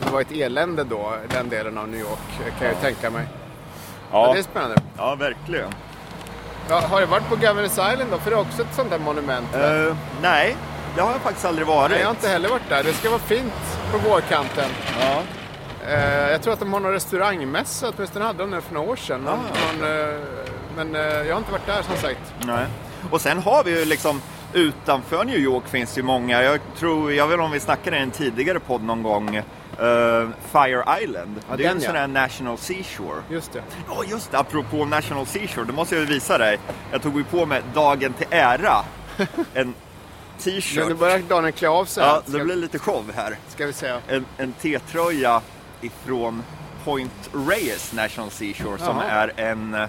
Det 0.00 0.10
var 0.12 0.20
ett 0.20 0.32
elände 0.32 0.84
då, 0.84 1.16
den 1.30 1.48
delen 1.48 1.78
av 1.78 1.88
New 1.88 2.00
York, 2.00 2.18
kan 2.58 2.66
jag 2.66 2.74
ju 2.76 2.80
tänka 2.80 3.10
mig. 3.10 3.26
Ja. 4.16 4.26
ja, 4.26 4.32
det 4.32 4.38
är 4.38 4.42
spännande. 4.42 4.76
ja, 4.96 5.14
verkligen. 5.14 5.70
Ja, 6.68 6.80
har 6.80 7.00
du 7.00 7.06
varit 7.06 7.28
på 7.28 7.36
Governors 7.36 7.70
Island 7.72 8.10
då? 8.10 8.18
För 8.18 8.30
det 8.30 8.36
är 8.36 8.40
också 8.40 8.62
ett 8.62 8.74
sånt 8.74 8.90
där 8.90 8.98
monument. 8.98 9.54
Eh, 9.54 9.96
nej, 10.22 10.56
det 10.94 11.02
har 11.02 11.12
jag 11.12 11.20
faktiskt 11.20 11.44
aldrig 11.44 11.66
varit. 11.66 11.90
Nej, 11.90 12.00
jag 12.00 12.06
har 12.06 12.14
inte 12.14 12.28
heller 12.28 12.48
varit 12.48 12.68
där. 12.68 12.82
Det 12.82 12.92
ska 12.92 13.10
vara 13.10 13.20
fint 13.20 13.52
på 13.92 13.98
vårkanten. 13.98 14.70
Ja. 15.00 15.22
Eh, 15.88 16.30
jag 16.30 16.42
tror 16.42 16.52
att 16.52 16.60
de 16.60 16.72
har 16.72 16.80
någon 16.80 16.92
restaurangmässa, 16.92 17.92
åtminstone 17.96 18.24
hade 18.24 18.38
de 18.38 18.50
det 18.50 18.60
för 18.60 18.74
några 18.74 18.90
år 18.90 18.96
sedan. 18.96 19.28
Ah. 19.28 19.32
någon, 19.32 19.90
eh, 19.90 20.20
men 20.76 20.94
eh, 20.96 21.02
jag 21.02 21.34
har 21.34 21.38
inte 21.38 21.52
varit 21.52 21.66
där 21.66 21.82
som 21.82 21.96
sagt. 21.96 22.34
Nej. 22.46 22.66
Och 23.10 23.20
sen 23.20 23.38
har 23.38 23.64
vi 23.64 23.78
ju 23.78 23.84
liksom 23.84 24.22
utanför 24.56 25.24
New 25.24 25.38
York 25.38 25.68
finns 25.68 25.98
ju 25.98 26.02
många. 26.02 26.42
Jag 26.42 26.60
tror, 26.78 27.12
jag 27.12 27.26
vet 27.26 27.34
inte 27.34 27.44
om 27.44 27.50
vi 27.50 27.60
snackade 27.60 27.96
i 27.98 28.00
en 28.00 28.10
tidigare 28.10 28.60
podd 28.60 28.82
någon 28.82 29.02
gång. 29.02 29.36
eh, 29.36 29.42
Fire 30.52 30.84
Island. 31.02 31.40
Ja, 31.50 31.56
det 31.56 31.62
är 31.62 31.68
ju 31.68 31.70
en 31.74 31.80
sån 31.80 31.94
här 31.96 32.06
National 32.06 32.58
Seashore. 32.58 33.22
Just 33.30 33.52
det. 33.52 33.62
Ja 33.88 34.04
just 34.06 34.30
det, 34.30 34.38
apropå 34.38 34.84
National 34.84 35.26
Seashore, 35.26 35.66
det 35.66 35.72
måste 35.72 35.96
jag 35.96 36.02
visa 36.06 36.38
dig. 36.38 36.58
Jag 36.92 37.02
tog 37.02 37.16
ju 37.18 37.24
på 37.24 37.46
mig 37.46 37.62
dagen 37.74 38.12
till 38.12 38.26
ära 38.30 38.76
en 39.16 39.26
Men 39.54 39.74
nu 40.46 40.60
t-shirt. 40.60 40.98
börjar 40.98 41.18
Daniel 41.18 41.52
klä 41.52 41.68
av 41.68 41.84
sig. 41.84 42.04
Ja, 42.04 42.22
det 42.26 42.38
blir 42.44 42.56
lite 42.56 42.78
show 42.78 43.04
här. 43.16 43.36
ska 43.48 43.66
vi 43.66 43.72
säga. 43.72 44.00
En, 44.08 44.24
en 44.36 44.52
T-tröja 44.52 45.40
ifrån 45.80 46.42
Point 46.84 47.30
Reyes 47.48 47.92
National 47.92 48.30
Seashore 48.30 48.78
som 48.78 48.96
Jaha. 48.96 49.04
är 49.04 49.32
en, 49.36 49.74
eh, 49.74 49.88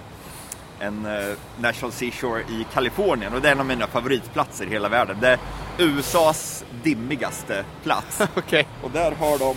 en 0.80 1.06
eh, 1.06 1.36
National 1.60 1.92
Seashore 1.92 2.42
i 2.42 2.66
Kalifornien 2.74 3.34
och 3.34 3.42
det 3.42 3.48
är 3.48 3.52
en 3.52 3.60
av 3.60 3.66
mina 3.66 3.88
favoritplatser 3.88 4.66
i 4.66 4.70
hela 4.70 4.90
världen. 4.90 5.18
Det 5.22 5.28
är 5.30 5.40
USAs 5.78 6.64
dimmigaste 6.84 7.66
plats. 7.84 8.22
Okej. 8.36 8.68
och 8.84 8.92
där 8.92 9.12
har 9.12 9.38
de 9.40 9.56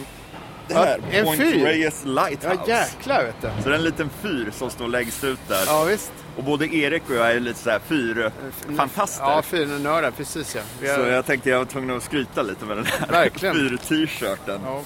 det 0.69 0.75
Ja, 0.75 0.81
här, 0.85 1.01
en 1.11 1.25
Point 1.25 1.41
fyr. 1.41 1.65
Reyes 1.65 2.03
Ja 2.05 2.11
Lighthouse. 2.11 2.71
jäklar 2.71 3.25
vet 3.25 3.35
du. 3.43 3.63
Så 3.63 3.69
det 3.69 3.75
är 3.75 3.79
en 3.79 3.85
liten 3.85 4.11
fyr 4.23 4.51
som 4.53 4.71
står 4.71 4.89
längst 4.89 5.25
ut 5.25 5.39
där. 5.49 5.63
Ja 5.67 5.85
visst. 5.85 6.13
Och 6.37 6.45
både 6.45 6.75
Erik 6.75 7.03
och 7.11 7.15
jag 7.17 7.33
är 7.33 7.41
lite 7.41 7.59
så 7.59 7.71
här 7.71 7.79
fyrfantaster. 7.79 9.25
Ja, 9.25 9.43
fyrnördar, 9.43 10.11
precis 10.11 10.55
ja. 10.57 10.89
Har, 10.89 10.97
så 10.97 11.01
jag 11.11 11.27
tänkte 11.27 11.51
jag 11.51 11.59
var 11.59 11.65
tvungen 11.65 11.97
att 11.97 12.03
skryta 12.03 12.43
lite 12.43 12.65
med 12.65 12.77
den 12.77 12.87
här 12.87 13.31
fyr-t-shirten. 13.53 14.61
ja. 14.65 14.81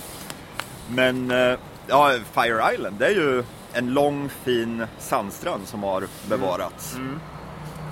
Men 0.89 1.31
eh, 1.31 1.59
ja, 1.87 2.13
Fire 2.35 2.75
Island, 2.75 2.97
det 2.99 3.07
är 3.07 3.11
ju 3.11 3.45
en 3.75 3.95
lång 3.95 4.29
fin 4.29 4.87
sandstrand 4.99 5.69
som 5.69 5.83
har 5.83 6.05
bevarats. 6.29 6.95
Mm. 6.95 7.21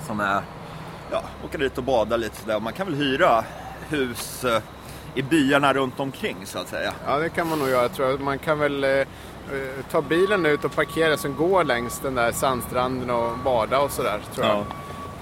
Som 0.06 0.20
är, 0.20 0.42
ja, 1.10 1.22
åka 1.44 1.58
dit 1.58 1.78
och 1.78 1.84
bada 1.84 2.16
lite 2.16 2.36
sådär. 2.36 2.60
Man 2.60 2.72
kan 2.72 2.86
väl 2.86 2.94
hyra 2.96 3.44
hus 3.88 4.44
eh, 4.44 4.62
i 5.14 5.22
byarna 5.22 5.74
runt 5.74 6.00
omkring 6.00 6.36
så 6.44 6.58
att 6.58 6.68
säga. 6.68 6.92
ja, 7.06 7.18
det 7.18 7.28
kan 7.28 7.48
man 7.48 7.58
nog 7.58 7.68
göra 7.68 7.88
tror 7.88 8.10
jag. 8.10 8.20
Man 8.20 8.38
kan 8.38 8.58
väl 8.58 8.84
eh, 8.84 8.90
eh, 8.90 9.06
ta 9.90 10.02
bilen 10.02 10.46
ut 10.46 10.64
och 10.64 10.74
parkera 10.74 11.16
som 11.16 11.36
går 11.36 11.64
längs 11.64 11.98
den 11.98 12.14
där 12.14 12.32
sandstranden 12.32 13.10
och 13.10 13.38
bada 13.38 13.78
och 13.80 13.90
sådär 13.90 14.20
tror 14.34 14.46
jag. 14.46 14.64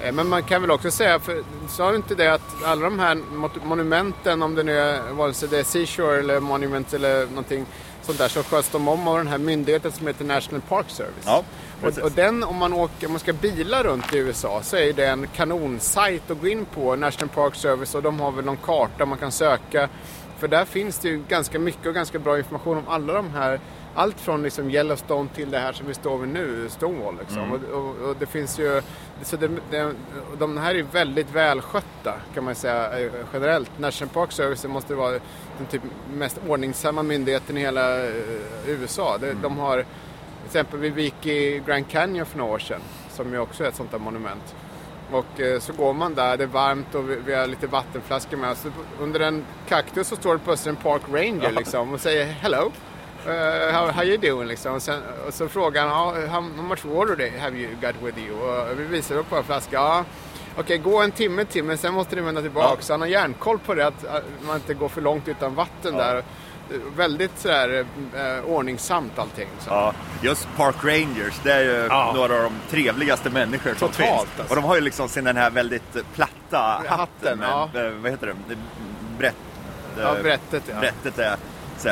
Eh, 0.00 0.12
Men 0.12 0.28
man 0.28 0.42
kan 0.42 0.62
väl 0.62 0.70
också 0.70 0.90
säga, 0.90 1.18
för 1.18 1.42
sa 1.68 1.90
du 1.90 1.96
inte 1.96 2.14
det 2.14 2.34
att 2.34 2.64
alla 2.64 2.82
de 2.84 2.98
här 2.98 3.18
monumenten, 3.64 4.42
om 4.42 4.54
det 4.54 4.62
nu 4.62 4.78
är 4.78 5.12
vare 5.12 5.32
sig 5.34 5.48
det 5.48 5.58
är 5.58 5.64
Seashore 5.64 6.18
eller 6.18 6.40
Monument 6.40 6.92
eller 6.92 7.26
någonting 7.26 7.66
sånt 8.10 8.18
där, 8.18 8.28
så 8.28 8.42
sköts 8.42 8.68
de 8.68 8.88
om 8.88 9.08
av 9.08 9.18
den 9.18 9.26
här 9.26 9.38
myndigheten 9.38 9.92
som 9.92 10.06
heter 10.06 10.24
National 10.24 10.60
Park 10.60 10.86
Service. 10.90 11.24
Ja, 11.24 11.44
och, 11.82 11.98
och 11.98 12.12
den, 12.12 12.42
om 12.42 12.56
man, 12.56 12.72
åker, 12.72 13.06
om 13.06 13.12
man 13.12 13.20
ska 13.20 13.32
bila 13.32 13.82
runt 13.82 14.14
i 14.14 14.18
USA, 14.18 14.60
så 14.62 14.76
är 14.76 14.92
det 14.92 15.06
en 15.06 15.26
kanonsajt 15.26 16.30
att 16.30 16.40
gå 16.40 16.48
in 16.48 16.64
på, 16.64 16.96
National 16.96 17.28
Park 17.28 17.54
Service, 17.54 17.94
och 17.94 18.02
de 18.02 18.20
har 18.20 18.30
väl 18.30 18.44
någon 18.44 18.56
karta 18.56 19.06
man 19.06 19.18
kan 19.18 19.32
söka. 19.32 19.88
För 20.40 20.48
där 20.48 20.64
finns 20.64 20.98
det 20.98 21.08
ju 21.08 21.22
ganska 21.28 21.58
mycket 21.58 21.86
och 21.86 21.94
ganska 21.94 22.18
bra 22.18 22.38
information 22.38 22.78
om 22.78 22.88
alla 22.88 23.12
de 23.12 23.30
här 23.30 23.60
allt 23.94 24.20
från 24.20 24.42
liksom 24.42 24.70
Yellowstone 24.70 25.28
till 25.34 25.50
det 25.50 25.58
här 25.58 25.72
som 25.72 25.86
vi 25.86 25.94
står 25.94 26.18
vid 26.18 26.28
nu, 26.28 26.68
Stonewall. 26.68 27.16
Liksom. 27.18 27.38
Mm. 27.38 27.52
Och, 27.52 27.78
och, 27.78 28.08
och 28.08 28.16
det 28.18 28.26
finns 28.26 28.58
ju, 28.58 28.82
så 29.22 29.36
det, 29.36 29.50
det, 29.70 29.94
de 30.38 30.58
här 30.58 30.74
är 30.74 30.82
väldigt 30.82 31.34
välskötta 31.34 32.14
kan 32.34 32.44
man 32.44 32.54
säga 32.54 33.00
eh, 33.00 33.12
generellt. 33.32 33.78
National 33.78 34.14
Park 34.14 34.32
Service 34.32 34.64
måste 34.64 34.94
vara 34.94 35.10
den 35.58 35.66
typ 35.70 35.82
mest 36.12 36.40
ordningsamma 36.48 37.02
myndigheten 37.02 37.56
i 37.56 37.60
hela 37.60 38.06
eh, 38.06 38.12
USA. 38.66 39.16
Mm. 39.16 39.38
De 39.42 39.58
har, 39.58 39.76
till 39.76 39.86
exempel 40.46 40.80
vi 40.80 41.02
gick 41.02 41.26
i 41.26 41.62
Grand 41.66 41.88
Canyon 41.88 42.26
för 42.26 42.38
några 42.38 42.52
år 42.52 42.58
sedan, 42.58 42.80
som 43.10 43.32
ju 43.32 43.38
också 43.38 43.64
är 43.64 43.68
ett 43.68 43.76
sånt 43.76 43.90
där 43.90 43.98
monument. 43.98 44.54
Och 45.12 45.40
eh, 45.40 45.60
så 45.60 45.72
går 45.72 45.92
man 45.92 46.14
där, 46.14 46.36
det 46.36 46.44
är 46.44 46.48
varmt 46.48 46.94
och 46.94 47.10
vi, 47.26 47.34
har 47.34 47.46
lite 47.46 47.66
vattenflaskor 47.66 48.36
med 48.36 48.50
oss. 48.50 48.66
Under 49.00 49.20
en 49.20 49.44
kaktus 49.68 50.08
så 50.08 50.16
står 50.16 50.32
det 50.32 50.40
plötsligt 50.44 50.76
en 50.76 50.82
Park 50.82 51.02
Ranger 51.12 51.52
liksom 51.52 51.92
och 51.94 52.00
säger 52.00 52.24
hello. 52.24 52.72
Uh, 53.26 53.72
how, 53.72 53.86
how 53.90 54.04
you 54.04 54.16
doing 54.16 54.48
liksom? 54.48 54.74
Och, 54.74 54.82
sen, 54.82 55.00
och 55.26 55.34
så 55.34 55.48
frågar 55.48 55.86
han 55.88 55.90
"Ja, 55.90 56.26
how, 56.26 56.26
how 56.26 56.62
much 56.62 56.84
water 56.84 57.38
have 57.40 57.56
you 57.56 57.70
got 57.80 57.94
with 58.02 58.18
you? 58.18 58.36
Och 58.40 58.80
vi 58.80 58.84
visar 58.84 59.14
upp 59.16 59.32
våra 59.32 59.42
flaskor. 59.42 59.74
Ja, 59.74 60.04
Okej, 60.58 60.78
gå 60.78 61.00
en 61.02 61.10
timme 61.10 61.44
till 61.44 61.64
men 61.64 61.78
sen 61.78 61.94
måste 61.94 62.16
du 62.16 62.22
vända 62.22 62.42
tillbaka. 62.42 62.68
Ja. 62.70 62.76
Så 62.80 62.92
han 62.92 63.00
har 63.00 63.08
järnkoll 63.08 63.58
på 63.58 63.74
det 63.74 63.86
att 63.86 64.04
att 64.04 64.24
man 64.46 64.56
inte 64.56 64.74
går 64.74 64.88
för 64.88 65.00
långt 65.00 65.28
utan 65.28 65.54
vatten 65.54 65.94
Ja. 65.96 66.04
där. 66.04 66.22
Eh, 66.70 66.76
Väldigt 66.96 67.38
sådär 67.38 67.84
eh, 68.16 68.44
ordningsamt 68.44 69.18
allting. 69.18 69.48
Så. 69.58 69.70
Ja, 69.70 69.92
just 70.22 70.48
Park 70.56 70.74
Rangers, 70.84 71.34
det 71.42 71.52
är 71.52 71.60
ju 71.62 71.86
Ja. 71.90 72.12
några 72.16 72.34
av 72.36 72.42
de 72.42 72.52
trevligaste 72.76 73.30
människor 73.30 73.74
som 73.74 73.88
Totalt, 73.88 73.96
finns. 73.96 74.10
alltså. 74.40 74.42
Och 74.54 74.56
de 74.56 74.64
har 74.64 74.74
ju 74.74 74.80
liksom 74.80 75.08
sin 75.08 75.24
den 75.24 75.36
här 75.36 75.50
väldigt 75.50 75.96
platta 76.14 76.82
hatten. 76.88 77.38
Med, 77.38 77.48
ja. 77.48 77.70
eh, 77.74 77.90
vad 77.90 78.10
heter 78.10 78.26
det? 78.26 78.56
Brett, 79.18 79.34
Ja, 79.98 80.16
eh, 80.16 80.22
brättet 80.22 80.62
ja. 80.74 80.80
Brättet 80.80 81.18
är 81.18 81.36
så 81.78 81.88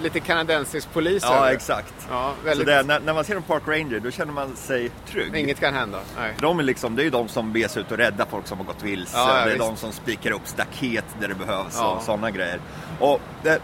Lite 0.00 0.20
kanadensisk 0.20 0.92
polis 0.92 1.22
Ja, 1.26 1.44
det. 1.44 1.50
exakt. 1.52 1.94
Ja, 2.10 2.32
Så 2.40 2.44
väldigt. 2.46 2.66
det, 2.66 2.74
är- 2.74 2.82
när, 2.84 3.00
när 3.00 3.14
man 3.14 3.24
ser 3.24 3.36
en 3.36 3.42
Park 3.42 3.62
Ranger, 3.66 4.00
då 4.00 4.10
känner 4.10 4.32
man 4.32 4.56
sig 4.56 4.90
trygg. 5.06 5.36
Inget 5.36 5.60
kan 5.60 5.74
hända. 5.74 5.98
Nej. 6.18 6.34
De 6.40 6.58
är 6.58 6.62
liksom, 6.62 6.96
det 6.96 7.02
är 7.02 7.04
ju 7.04 7.10
de 7.10 7.28
som 7.28 7.52
beger 7.52 7.68
sig 7.68 7.82
ut 7.82 7.92
och 7.92 7.98
räddar 7.98 8.26
folk 8.30 8.46
som 8.46 8.58
har 8.58 8.64
gått 8.64 8.82
vilse. 8.82 9.16
Ja, 9.18 9.28
ja, 9.28 9.34
det 9.34 9.40
är 9.40 9.46
visst. 9.54 9.58
de 9.58 9.76
som 9.76 9.92
spikar 9.92 10.30
upp 10.30 10.42
staket 10.44 11.04
där 11.20 11.28
det 11.28 11.34
behövs 11.34 11.76
Ja. 11.78 11.90
och 11.90 12.02
sådana 12.02 12.30
grejer. 12.30 12.60
Och 13.00 13.20
det, 13.42 13.58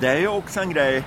det 0.00 0.08
är 0.08 0.16
ju 0.20 0.28
också 0.28 0.60
en 0.60 0.70
grej. 0.70 1.04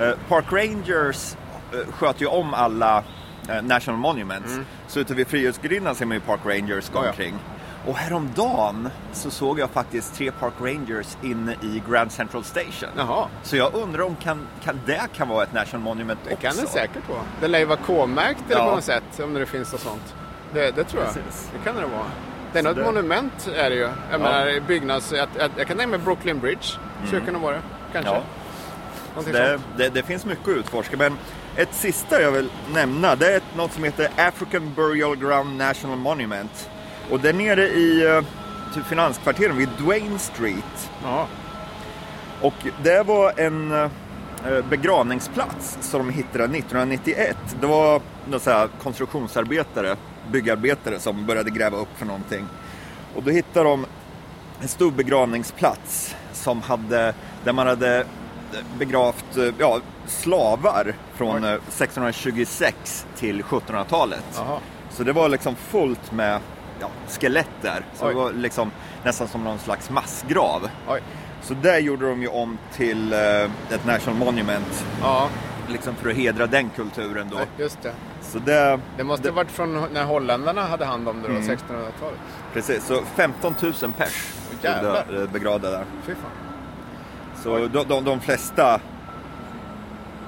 eh, 0.00 0.10
Park 0.28 0.44
Rangers 0.52 1.34
eh, 1.72 1.92
sköter 1.92 2.20
ju 2.20 2.26
om 2.26 2.54
alla 2.54 3.04
eh, 3.48 3.62
National 3.62 4.00
Monuments. 4.00 4.52
Så 4.88 5.00
ute 5.00 5.14
vid 5.14 5.26
Frihetsgudinnan 5.26 5.94
ser 5.94 6.06
man 6.06 6.14
ju 6.16 6.20
Park 6.20 6.40
Rangers 6.44 6.90
gå 6.90 6.98
Mm. 6.98 7.04
Ja, 7.04 7.04
ja. 7.04 7.10
omkring. 7.10 7.34
Och 7.86 7.96
häromdagen 7.96 8.88
så 9.12 9.30
såg 9.30 9.58
jag 9.58 9.70
faktiskt 9.70 10.14
tre 10.14 10.30
Park 10.32 10.52
Rangers 10.60 11.16
inne 11.22 11.52
i 11.52 11.82
Grand 11.90 12.12
Central 12.12 12.44
Station. 12.44 12.88
Jaha, 12.96 13.26
Så 13.42 13.56
jag 13.56 13.74
undrar 13.74 14.02
om 14.04 14.16
kan, 14.16 14.46
kan 14.64 14.80
det 14.86 15.00
kan 15.16 15.28
vara 15.28 15.42
ett 15.42 15.52
National 15.52 15.82
Monument 15.84 16.20
det 16.24 16.34
också? 16.34 16.46
kan 16.46 16.56
det 16.56 16.66
säkert 16.70 17.08
vara. 17.08 17.20
Det 17.40 17.48
lär 17.48 17.58
ju 17.58 17.64
vara 17.64 17.78
K-märkt 17.86 18.42
eller 18.50 18.60
Ja. 18.60 18.68
på 18.68 18.74
något 18.74 18.84
sätt, 18.84 19.20
om 19.24 19.34
det 19.34 19.46
finns 19.46 19.72
något 19.72 19.80
sånt. 19.80 20.14
Det, 20.54 20.70
det 20.76 20.84
tror 20.84 21.02
jag. 21.02 21.14
Precis. 21.14 21.50
Det 21.52 21.64
kan 21.70 21.76
det 21.80 21.86
vara. 21.86 22.02
Det 22.52 22.58
är 22.58 22.62
något 22.62 22.76
det- 22.76 22.84
monument 22.84 23.48
är 23.56 23.70
det 23.70 23.76
ju. 23.76 23.88
Jag 24.10 24.20
menar 24.20 24.60
byggnads... 24.66 25.12
Jag, 25.12 25.28
jag, 25.38 25.50
jag 25.56 25.66
kan 25.66 25.76
mig 25.76 25.98
Brooklyn 25.98 26.38
Bridge. 26.40 26.64
Skulle 27.06 27.20
Mm. 27.22 27.26
kunna 27.26 27.38
vara 27.38 27.54
det. 27.56 27.62
Kanske. 27.92 28.10
Ja. 28.10 28.22
Det, 29.32 29.60
det, 29.76 29.88
det 29.88 30.02
finns 30.02 30.24
mycket 30.24 30.48
att 30.48 30.56
utforska, 30.56 30.96
men 30.96 31.18
ett 31.56 31.74
sista 31.74 32.22
jag 32.22 32.30
vill 32.30 32.50
nämna 32.74 33.16
det 33.16 33.34
är 33.34 33.42
något 33.56 33.72
som 33.72 33.84
heter 33.84 34.08
African 34.16 34.74
Burial 34.74 35.16
Ground 35.16 35.58
National 35.58 35.98
Monument. 35.98 36.70
Och 37.10 37.20
det 37.20 37.28
är 37.28 37.32
nere 37.32 37.62
i 37.62 38.22
typ 38.74 38.86
finanskvarteren 38.86 39.56
vid 39.56 39.68
Duane 39.78 40.18
Street. 40.18 40.90
Ja. 41.04 41.26
Och 42.40 42.54
det 42.82 43.02
var 43.02 43.40
en 43.40 43.72
eh, 43.72 43.88
begravningsplats 44.70 45.78
som 45.80 46.06
de 46.06 46.12
hittade 46.12 46.44
1991. 46.44 47.36
Det 47.60 47.66
var 47.66 48.02
några 48.26 48.68
konstruktionsarbetare, 48.68 49.96
byggarbetare 50.30 50.98
som 50.98 51.26
började 51.26 51.50
gräva 51.50 51.76
upp 51.76 51.96
för 51.96 52.06
någonting. 52.06 52.46
Och 53.14 53.22
då 53.22 53.30
hittade 53.30 53.68
de 53.68 53.86
en 54.60 54.68
stor 54.68 54.90
begravningsplats 54.90 56.14
som 56.32 56.62
hade, 56.62 57.14
där 57.44 57.52
man 57.52 57.66
hade 57.66 58.04
begravt 58.78 59.36
eh, 59.36 59.44
ja, 59.58 59.80
slavar 60.06 60.94
från 61.14 61.44
Oj. 61.44 61.50
eh, 61.50 61.54
1626 61.54 63.06
till 63.16 63.42
1700-talet. 63.42 64.24
Jaha. 64.34 64.58
Så 64.90 65.02
det 65.02 65.12
var 65.12 65.28
liksom 65.28 65.56
fullt 65.56 66.12
med 66.12 66.40
ja, 66.80 66.88
skelett 67.08 67.48
där. 67.62 67.84
Så 67.94 68.06
Oj. 68.06 68.14
det 68.14 68.20
var 68.20 68.32
liksom 68.32 68.70
nästan 69.04 69.28
som 69.28 69.44
någon 69.44 69.58
slags 69.58 69.90
massgrav. 69.90 70.68
Oj. 70.88 71.00
Så 71.42 71.54
där 71.54 71.78
gjorde 71.78 72.08
de 72.08 72.22
ju 72.22 72.28
om 72.28 72.58
till 72.72 73.12
eh, 73.12 73.18
ett 73.70 73.86
National 73.86 74.18
Monument. 74.18 74.84
Ja, 75.02 75.28
Liksom 75.68 75.94
för 75.94 76.10
att 76.10 76.16
hedra 76.16 76.46
den 76.46 76.70
kulturen 76.70 77.28
då. 77.30 77.38
just 77.58 77.82
det. 77.82 77.92
Så 78.22 78.38
det, 78.38 78.80
Det 78.96 79.04
måste 79.04 79.28
ha 79.28 79.34
varit 79.36 79.50
från 79.50 79.86
när 79.92 80.04
holländarna 80.04 80.62
hade 80.66 80.84
hand 80.84 81.08
om 81.08 81.22
det 81.22 81.28
då, 81.28 81.34
1600-talet. 81.34 82.18
precis. 82.52 82.86
Så 82.86 83.00
15 83.16 83.54
000 83.60 83.72
pers 83.98 84.32
eh, 84.62 85.30
begravda 85.32 85.70
där. 85.70 85.84
Fy 86.06 86.14
fan. 86.14 86.30
Så 87.42 87.58
de, 87.58 87.84
de, 87.88 88.04
de 88.04 88.20
flesta 88.20 88.80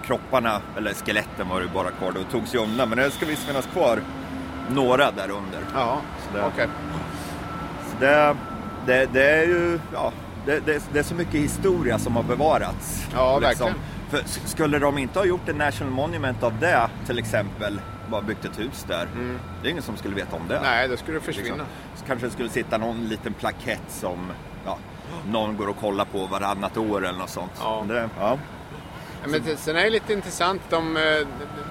kropparna, 0.04 0.60
eller 0.76 0.94
skeletten 0.94 1.48
var 1.48 1.60
det 1.60 1.68
bara 1.74 1.90
kvar 1.90 2.12
då, 2.12 2.20
togs 2.38 2.54
ju 2.54 2.58
undan. 2.58 2.88
Men 2.88 2.98
det 2.98 3.10
ska 3.10 3.26
visst 3.26 3.42
finnas 3.42 3.66
kvar 3.66 3.98
några 4.70 5.10
där 5.10 5.30
under. 5.30 5.60
Ja, 5.74 6.00
det- 6.34 6.42
okej. 6.46 6.68
Så 7.90 7.96
det, 8.00 8.36
det, 8.86 9.06
det 9.12 9.30
är 9.30 9.46
ju, 9.46 9.80
ja, 9.92 10.12
det, 10.46 10.60
det, 10.66 10.82
det 10.92 10.98
är 10.98 11.02
så 11.02 11.14
mycket 11.14 11.34
historia 11.34 11.98
som 11.98 12.16
har 12.16 12.22
bevarats. 12.22 13.06
Ja, 13.14 13.38
verkligen. 13.38 13.74
För 14.10 14.22
skulle 14.48 14.78
de 14.78 14.98
inte 14.98 15.18
ha 15.18 15.26
gjort 15.26 15.48
en 15.48 15.56
National 15.58 15.92
Monument 15.92 16.42
av 16.42 16.52
det 16.60 16.88
till 17.06 17.18
exempel, 17.18 17.80
bara 18.10 18.22
byggt 18.22 18.44
ett 18.44 18.58
hus 18.58 18.84
där. 18.88 19.08
Det 19.62 19.68
är 19.68 19.70
ingen 19.70 19.82
som 19.82 19.96
skulle 19.96 20.14
veta 20.14 20.36
om 20.36 20.42
det. 20.48 20.56
Mm. 20.56 20.70
Nej, 20.70 20.88
då 20.88 20.96
skulle 20.96 21.18
det 21.18 21.24
försvinna. 21.24 21.48
Liksom. 21.48 21.66
Så 21.96 22.04
kanske 22.06 22.26
det 22.26 22.32
skulle 22.32 22.48
sitta 22.48 22.78
någon 22.78 23.04
liten 23.08 23.32
plakett 23.34 23.82
som 23.88 24.18
ja, 24.64 24.78
någon 25.26 25.56
går 25.56 25.68
och 25.68 25.76
kollar 25.76 26.04
på 26.04 26.26
varannat 26.26 26.76
år 26.76 27.06
eller 27.06 27.18
något 27.18 27.30
sånt. 27.30 27.52
Ja. 27.60 27.84
Det, 27.88 28.08
ja. 28.18 28.38
Ja, 29.22 29.28
Men 29.28 29.42
det, 29.42 29.56
sen 29.56 29.76
är 29.76 29.84
det 29.84 29.90
lite 29.90 30.12
intressant, 30.12 30.62
de, 30.70 30.96
eh, 30.96 31.02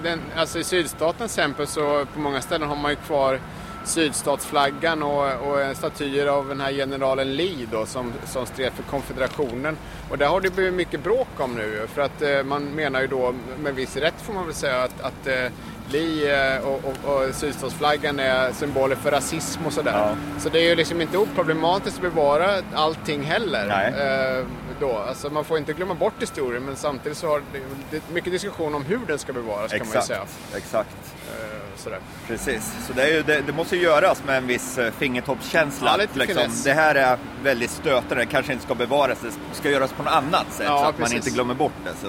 den, 0.02 0.20
alltså 0.36 0.58
i 0.58 0.64
sydstaten 0.64 1.16
till 1.16 1.24
exempel 1.24 1.66
så 1.66 2.06
på 2.14 2.20
många 2.20 2.40
ställen 2.40 2.68
har 2.68 2.76
man 2.76 2.90
ju 2.90 2.96
kvar 2.96 3.40
sydstatsflaggan 3.84 5.02
och, 5.02 5.24
och 5.24 5.76
statyer 5.76 6.26
av 6.26 6.48
den 6.48 6.60
här 6.60 6.72
generalen 6.72 7.36
Lee 7.36 7.66
då 7.72 7.86
som, 7.86 8.12
som 8.24 8.46
stred 8.46 8.72
för 8.72 8.82
konfederationen. 8.82 9.76
Och 10.10 10.18
där 10.18 10.26
har 10.26 10.40
det 10.40 10.50
blivit 10.50 10.74
mycket 10.74 11.02
bråk 11.02 11.28
om 11.38 11.54
nu 11.54 11.86
för 11.94 12.02
att 12.02 12.22
eh, 12.22 12.42
man 12.44 12.64
menar 12.64 13.00
ju 13.00 13.06
då 13.06 13.34
med 13.58 13.74
viss 13.74 13.96
rätt 13.96 14.22
får 14.22 14.32
man 14.34 14.44
väl 14.44 14.54
säga 14.54 14.82
att, 14.82 15.00
att 15.00 15.26
eh, 15.26 15.52
Lee 15.88 16.54
eh, 16.56 16.62
och, 16.62 16.80
och, 16.84 17.14
och 17.14 17.34
sydstatsflaggan 17.34 18.18
är 18.18 18.52
symboler 18.52 18.96
för 18.96 19.10
rasism 19.10 19.66
och 19.66 19.72
sådär. 19.72 19.92
Ja. 19.92 20.40
Så 20.40 20.48
det 20.48 20.58
är 20.58 20.68
ju 20.68 20.74
liksom 20.74 21.00
inte 21.00 21.18
oproblematiskt 21.18 21.96
att 21.96 22.02
bevara 22.02 22.62
allting 22.74 23.22
heller. 23.22 23.66
Nej. 23.68 24.38
Eh, 24.38 24.46
då. 24.80 24.98
Alltså 24.98 25.30
man 25.30 25.44
får 25.44 25.58
inte 25.58 25.72
glömma 25.72 25.94
bort 25.94 26.22
historien 26.22 26.64
men 26.64 26.76
samtidigt 26.76 27.18
så 27.18 27.28
har 27.28 27.42
det, 27.90 28.00
mycket 28.12 28.32
diskussion 28.32 28.74
om 28.74 28.84
hur 28.84 29.00
den 29.06 29.18
ska 29.18 29.32
bevaras 29.32 29.70
kan 29.70 29.78
man 29.78 29.88
ju 29.88 29.98
Exakt, 29.98 30.06
säga. 30.06 30.24
exakt. 30.56 30.96
Eh, 31.32 31.58
sådär. 31.76 31.98
Precis. 32.26 32.72
Så 32.86 32.92
det, 32.92 33.02
är 33.02 33.12
ju, 33.12 33.22
det, 33.22 33.40
det 33.46 33.52
måste 33.52 33.76
ju 33.76 33.82
göras 33.82 34.22
med 34.26 34.36
en 34.36 34.46
viss 34.46 34.78
eh, 34.78 34.92
fingertoppskänsla. 34.92 35.90
Ja, 35.90 35.96
lite 35.96 36.18
liksom, 36.18 36.42
finess. 36.42 36.64
det 36.64 36.72
här 36.72 36.94
är 36.94 37.18
väldigt 37.42 37.70
stötande, 37.70 38.14
det 38.14 38.26
kanske 38.26 38.52
inte 38.52 38.64
ska 38.64 38.74
bevaras, 38.74 39.18
det 39.20 39.56
ska 39.56 39.70
göras 39.70 39.92
på 39.92 40.02
något 40.02 40.12
annat 40.12 40.46
sätt 40.52 40.66
Ja, 40.68 40.78
så 40.78 40.84
att 40.84 40.98
man 40.98 41.08
precis. 41.08 41.16
inte 41.16 41.30
glömmer 41.30 41.54
bort 41.54 41.72
det. 41.84 41.90
Så. 42.00 42.06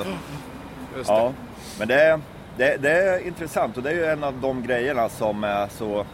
Just 0.97 1.09
det. 1.09 1.13
Ja, 1.13 1.33
men 1.79 1.87
det, 1.87 2.19
det, 2.57 2.77
det 2.81 2.91
är 2.91 3.27
intressant 3.27 3.77
och 3.77 3.83
det 3.83 3.89
är 3.89 3.93
ju 3.93 4.05
en 4.05 4.23
av 4.23 4.33
de 4.41 4.63
grejerna 4.63 5.09
som 5.09 5.43
är 5.43 5.67
så, 5.67 6.05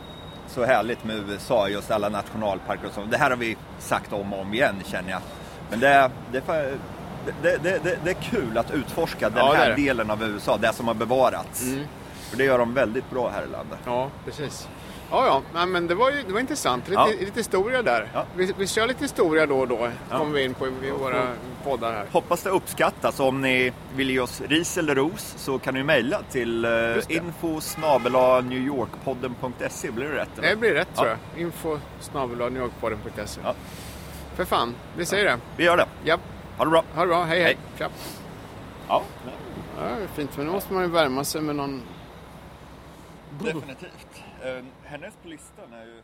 så 0.48 0.66
härligt 0.66 1.04
med 1.04 1.16
USA, 1.30 1.68
just 1.70 1.92
alla 1.92 2.10
nationalparker 2.10 2.88
och 2.88 2.94
så. 2.94 3.02
Det 3.02 3.18
här 3.18 3.30
har 3.30 3.38
vi 3.38 3.58
sagt 3.80 4.14
om 4.14 4.34
och 4.34 4.40
om 4.40 4.54
igen 4.54 4.76
känner 4.86 5.12
jag. 5.12 5.22
Men 5.70 5.80
det, 5.80 5.88
är- 5.88 6.12
det, 7.42 7.58
det, 7.64 7.98
det, 8.04 8.10
är 8.10 8.14
kul 8.14 8.58
att 8.58 8.72
utforska 8.72 9.30
den 9.30 9.38
Ja, 9.46 9.54
här 9.54 9.76
delen 9.76 10.12
av 10.12 10.24
USA, 10.24 10.58
det 10.58 10.74
som 10.74 10.88
har 10.88 10.94
bevarats. 10.94 11.62
Mm. 11.64 11.86
För 12.30 12.38
det 12.38 12.44
gör 12.44 12.58
de 12.60 12.74
väldigt 12.74 13.10
bra 13.10 13.30
här 13.30 13.44
i 13.44 13.48
landet. 13.52 13.80
Ja, 13.86 14.10
precis. 14.26 14.68
Ja, 15.12 15.42
ja, 15.54 15.66
men 15.66 15.88
det 15.88 15.96
var 15.96 16.12
ju 16.12 16.24
det 16.28 16.34
var 16.34 16.40
intressant. 16.40 16.88
Lite, 16.90 17.02
Ja. 17.02 17.08
lite 17.20 17.40
historia 17.40 17.82
där. 17.82 18.08
Ja. 18.14 18.26
Vi, 18.36 18.54
vi 18.58 18.68
kör 18.68 18.88
lite 18.88 19.04
historia 19.04 19.46
då 19.46 19.60
och 19.60 19.68
då, 19.68 19.90
Ja. 20.10 20.18
kommer 20.18 20.32
vi 20.34 20.44
in 20.44 20.54
på 20.54 20.68
i 20.68 20.92
våra 21.00 21.28
poddar 21.64 21.92
här. 21.92 22.06
Hoppas 22.12 22.44
det 22.44 22.50
uppskattas. 22.50 23.20
Om 23.20 23.42
ni 23.42 23.74
vill 23.96 24.10
ge 24.10 24.20
oss 24.20 24.42
ris 24.42 24.78
eller 24.78 24.96
ros 24.96 25.34
så 25.38 25.60
kan 25.60 25.74
ni 25.74 25.84
mejla 25.84 26.22
till 26.32 26.66
uh, 26.66 26.72
det. 26.72 27.10
info 27.14 27.60
newyorkpodden.se. 28.42 29.92
Blir 29.92 30.08
det 30.10 30.16
rätt? 30.16 30.38
eller? 30.38 30.50
Det 30.50 30.56
blir 30.56 30.74
rätt 30.74 30.88
Ja. 30.96 31.02
tror 31.02 31.18
jag. 31.34 31.42
Info 31.42 31.78
newyorkpodden.se. 32.50 33.42
Ja. 33.44 33.54
För 34.36 34.46
fan, 34.46 34.76
vi 34.98 35.06
säger 35.06 35.26
det. 35.26 35.38
Vi 35.58 35.64
gör 35.64 35.78
det. 35.78 35.86
Ja, 36.04 36.18
Ha 36.58 36.64
det 36.66 36.72
bra. 36.72 36.84
ha 36.96 37.02
det 37.02 37.08
bra. 37.08 37.24
Hej, 37.24 37.44
hej. 37.44 37.58
Hej. 37.80 37.90
Ja, 38.88 39.02
Ja, 39.78 39.90
fint, 40.16 40.38
men 40.38 40.46
nu 40.46 40.52
måste 40.52 40.74
man 40.74 40.84
ju 40.84 40.90
värma 40.90 41.24
sig 41.24 41.42
med 41.42 41.56
någon... 41.56 41.82
definitivt. 43.40 44.11
Eh, 44.44 44.64
hennes 44.84 45.16
på 45.16 45.28
listan 45.28 45.74
är 45.74 45.86
ju 45.86 46.02